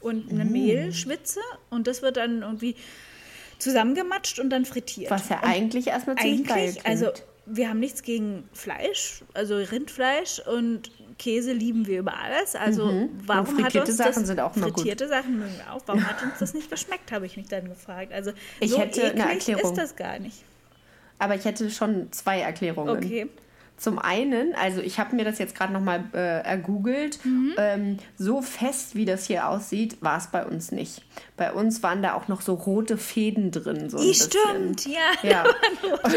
[0.00, 1.40] und eine Mehlschwitze.
[1.70, 2.74] Und das wird dann irgendwie
[3.58, 5.10] zusammengematscht und dann frittiert.
[5.10, 6.86] Was ja und eigentlich erstmal ziemlich geil eigentlich, klingt.
[6.86, 7.12] also
[7.46, 12.56] wir haben nichts gegen Fleisch, also Rindfleisch und Käse lieben wir über alles.
[12.56, 13.60] Also warum hat Mhm.
[13.62, 14.74] frittierte uns Sachen das, sind auch immer gut.
[14.80, 15.80] frittierte Sachen mögen wir auch.
[15.86, 18.12] Warum hat uns das nicht geschmeckt, habe ich mich dann gefragt.
[18.12, 19.62] Also Ich so hätte eine Erklärung.
[19.72, 20.42] ist das gar nicht.
[21.18, 22.96] aber ich hätte schon zwei Erklärungen.
[22.96, 23.28] Okay.
[23.78, 27.54] Zum einen, also ich habe mir das jetzt gerade nochmal äh, ergoogelt, Mhm.
[27.58, 31.02] ähm, so fest wie das hier aussieht, war es bei uns nicht.
[31.36, 33.90] Bei uns waren da auch noch so rote Fäden drin.
[33.90, 35.28] So stimmt, ja.
[35.28, 35.44] Ja.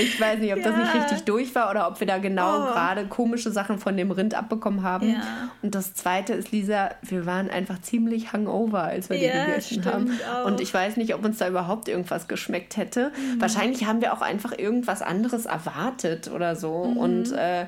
[0.00, 1.00] ich weiß nicht, ob das nicht Ja.
[1.00, 2.72] richtig durch war oder ob wir da genau Oh.
[2.72, 5.10] gerade komische Sachen von dem Rind abbekommen haben.
[5.10, 5.22] Ja.
[5.62, 9.84] Und das zweite ist, Lisa, wir waren einfach ziemlich hungover, als wir Ja, die gegessen
[9.84, 10.18] haben.
[10.32, 10.46] auch.
[10.46, 13.10] Und ich weiß nicht, ob uns da überhaupt irgendwas geschmeckt hätte.
[13.16, 13.40] Mhm.
[13.40, 16.84] Wahrscheinlich haben wir auch einfach irgendwas anderes erwartet oder so.
[16.84, 16.96] Mhm.
[16.96, 17.66] Und äh,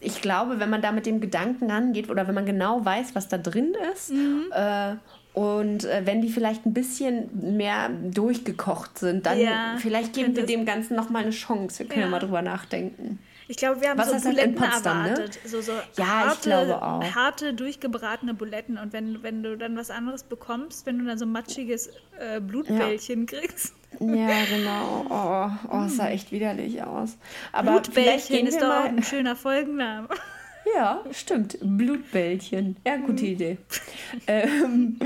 [0.00, 3.28] ich glaube, wenn man da mit dem Gedanken rangeht oder wenn man genau weiß, was
[3.28, 4.44] da drin ist, Mhm.
[4.52, 4.94] äh,
[5.34, 10.46] und äh, wenn die vielleicht ein bisschen mehr durchgekocht sind, dann Ja, vielleicht geben wir
[10.46, 11.80] dem Ganzen noch mal eine Chance.
[11.80, 12.10] Wir können ja, Ja.
[12.10, 13.18] mal drüber nachdenken.
[13.46, 15.10] Ich glaube, wir haben Was so Buletten Potsdam, ne?
[15.10, 15.38] erwartet.
[15.44, 17.14] So, so Ja, ich harte, glaube auch.
[17.14, 18.78] harte, durchgebratene Buletten.
[18.78, 23.26] Und wenn, wenn du dann was anderes bekommst, wenn du dann so matschiges äh, Blutbällchen
[23.26, 23.74] kriegst.
[24.00, 25.04] Ja, genau.
[25.10, 27.18] Oh, oh, es sah echt widerlich aus.
[27.52, 30.08] Aber Blutbällchen ist doch auch ein schöner Folgenname.
[30.74, 31.58] Ja, stimmt.
[31.60, 32.76] Blutbällchen.
[32.86, 33.04] Ja, Mhm.
[33.04, 33.58] gute Idee.
[34.26, 34.98] ähm,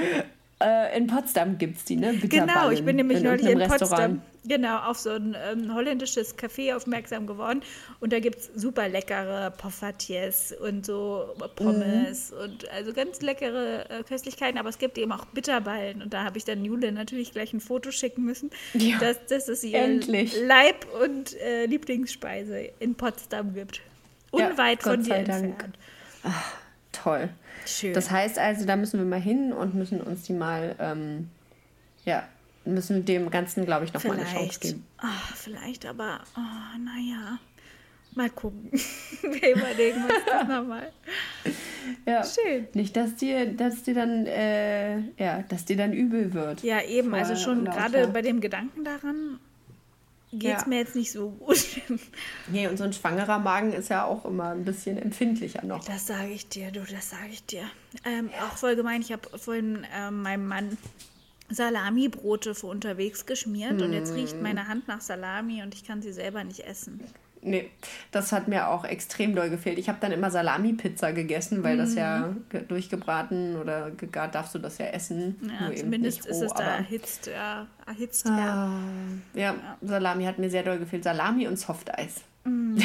[0.62, 2.14] äh, in Potsdam gibt es die, ne?
[2.14, 4.22] Genau, ich bin nämlich in neulich in Potsdam.
[4.46, 7.62] Genau, auf so ein ähm, holländisches Café aufmerksam geworden.
[8.00, 12.38] Und da gibt es super leckere Poffertjes und so Pommes Mhm.
[12.38, 14.58] und also ganz leckere äh, Köstlichkeiten.
[14.58, 16.02] Aber es gibt eben auch Bitterballen.
[16.02, 18.50] Und da habe ich dann Jule natürlich gleich ein Foto schicken müssen.
[18.74, 20.34] Ja, dass, dass es ihr endlich.
[20.46, 23.80] Leib- und äh, Lieblingsspeise in Potsdam gibt.
[24.34, 25.78] Ja, Unweit Gott von dir entfernt.
[26.92, 27.28] Toll.
[27.66, 27.92] Schön.
[27.92, 31.28] Das heißt also, da müssen wir mal hin und müssen uns die mal, ähm,
[32.04, 32.26] ja,
[32.74, 34.84] müssen dem Ganzen, glaube ich, noch mal eine Chance geben.
[34.98, 37.38] Ah, vielleicht, aber oh, naja.
[38.14, 38.70] Mal gucken.
[39.22, 40.92] Wir überlegen uns das nochmal.
[42.06, 42.24] Ja.
[42.24, 42.66] Schön.
[42.74, 46.62] Nicht, dass dir, dass dir dann, äh, ja, dass dir dann übel wird.
[46.62, 47.14] Ja, eben.
[47.14, 49.38] Also schon gerade bei dem Gedanken daran
[50.32, 50.68] geht es Ja.
[50.68, 51.58] mir jetzt nicht so gut.
[52.50, 55.84] Nee, und so ein schwangerer Magen ist ja auch immer ein bisschen empfindlicher noch.
[55.84, 57.62] Das sage ich dir, du, das sage ich dir.
[58.04, 60.76] Ähm, auch voll gemein, ich habe vorhin ähm, meinem Mann
[61.50, 64.16] Salami-Brote für unterwegs geschmiert und jetzt Mm.
[64.16, 67.00] riecht meine Hand nach Salami und ich kann sie selber nicht essen.
[67.40, 67.70] Nee,
[68.10, 69.78] das hat mir auch extrem doll gefehlt.
[69.78, 74.58] Ich habe dann immer Salami-Pizza gegessen, weil das ja ge- durchgebraten oder gegart darfst du
[74.58, 75.36] das ja essen.
[75.42, 78.66] Ja, Nur eben zumindest nicht ist roh, es da erhitzt, ja, erhitzt, ja.
[78.66, 81.04] Ah, ja, Salami hat mir sehr doll gefehlt.
[81.04, 82.22] Salami und Softeis.
[82.44, 82.76] Mm.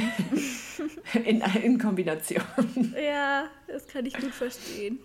[1.25, 2.43] in, in Kombination.
[3.03, 4.99] Ja, das kann ich gut verstehen.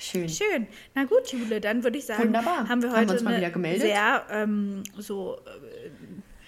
[0.00, 0.28] Schön.
[0.28, 0.66] Schön.
[0.94, 2.68] Na gut, Jule, dann würde ich sagen, Wunderbar.
[2.68, 3.82] haben wir Haben wir heute mal eine wieder gemeldet?
[3.82, 5.90] sehr ähm, so äh,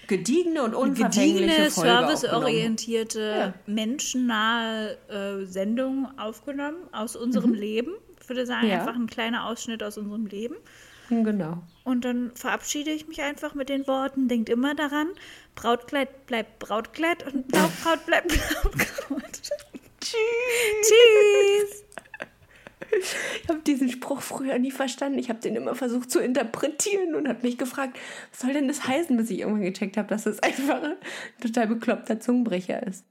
[0.07, 3.53] Gediegene und unverfängliche serviceorientierte, Ja.
[3.67, 7.93] menschennahe äh, Sendung aufgenommen aus unserem Leben.
[8.21, 8.71] Ich würde sagen, Mhm.
[8.71, 8.79] Ja.
[8.79, 10.55] einfach ein kleiner Ausschnitt aus unserem Leben.
[11.09, 11.61] Genau.
[11.83, 15.07] Und dann verabschiede ich mich einfach mit den Worten, denkt immer daran,
[15.53, 18.27] Brautkleid bleibt Brautkleid und Blaukraut bleibt
[18.61, 19.41] Blaukraut.
[20.01, 20.17] Tschüss.
[20.81, 21.82] Tschüss.
[23.43, 25.19] Ich habe diesen Spruch früher nie verstanden.
[25.19, 27.97] Ich habe den immer versucht zu interpretieren und habe mich gefragt,
[28.31, 30.95] was soll denn das heißen, bis ich irgendwann gecheckt habe, dass das einfach ein
[31.41, 33.05] total bekloppter Zungenbrecher ist.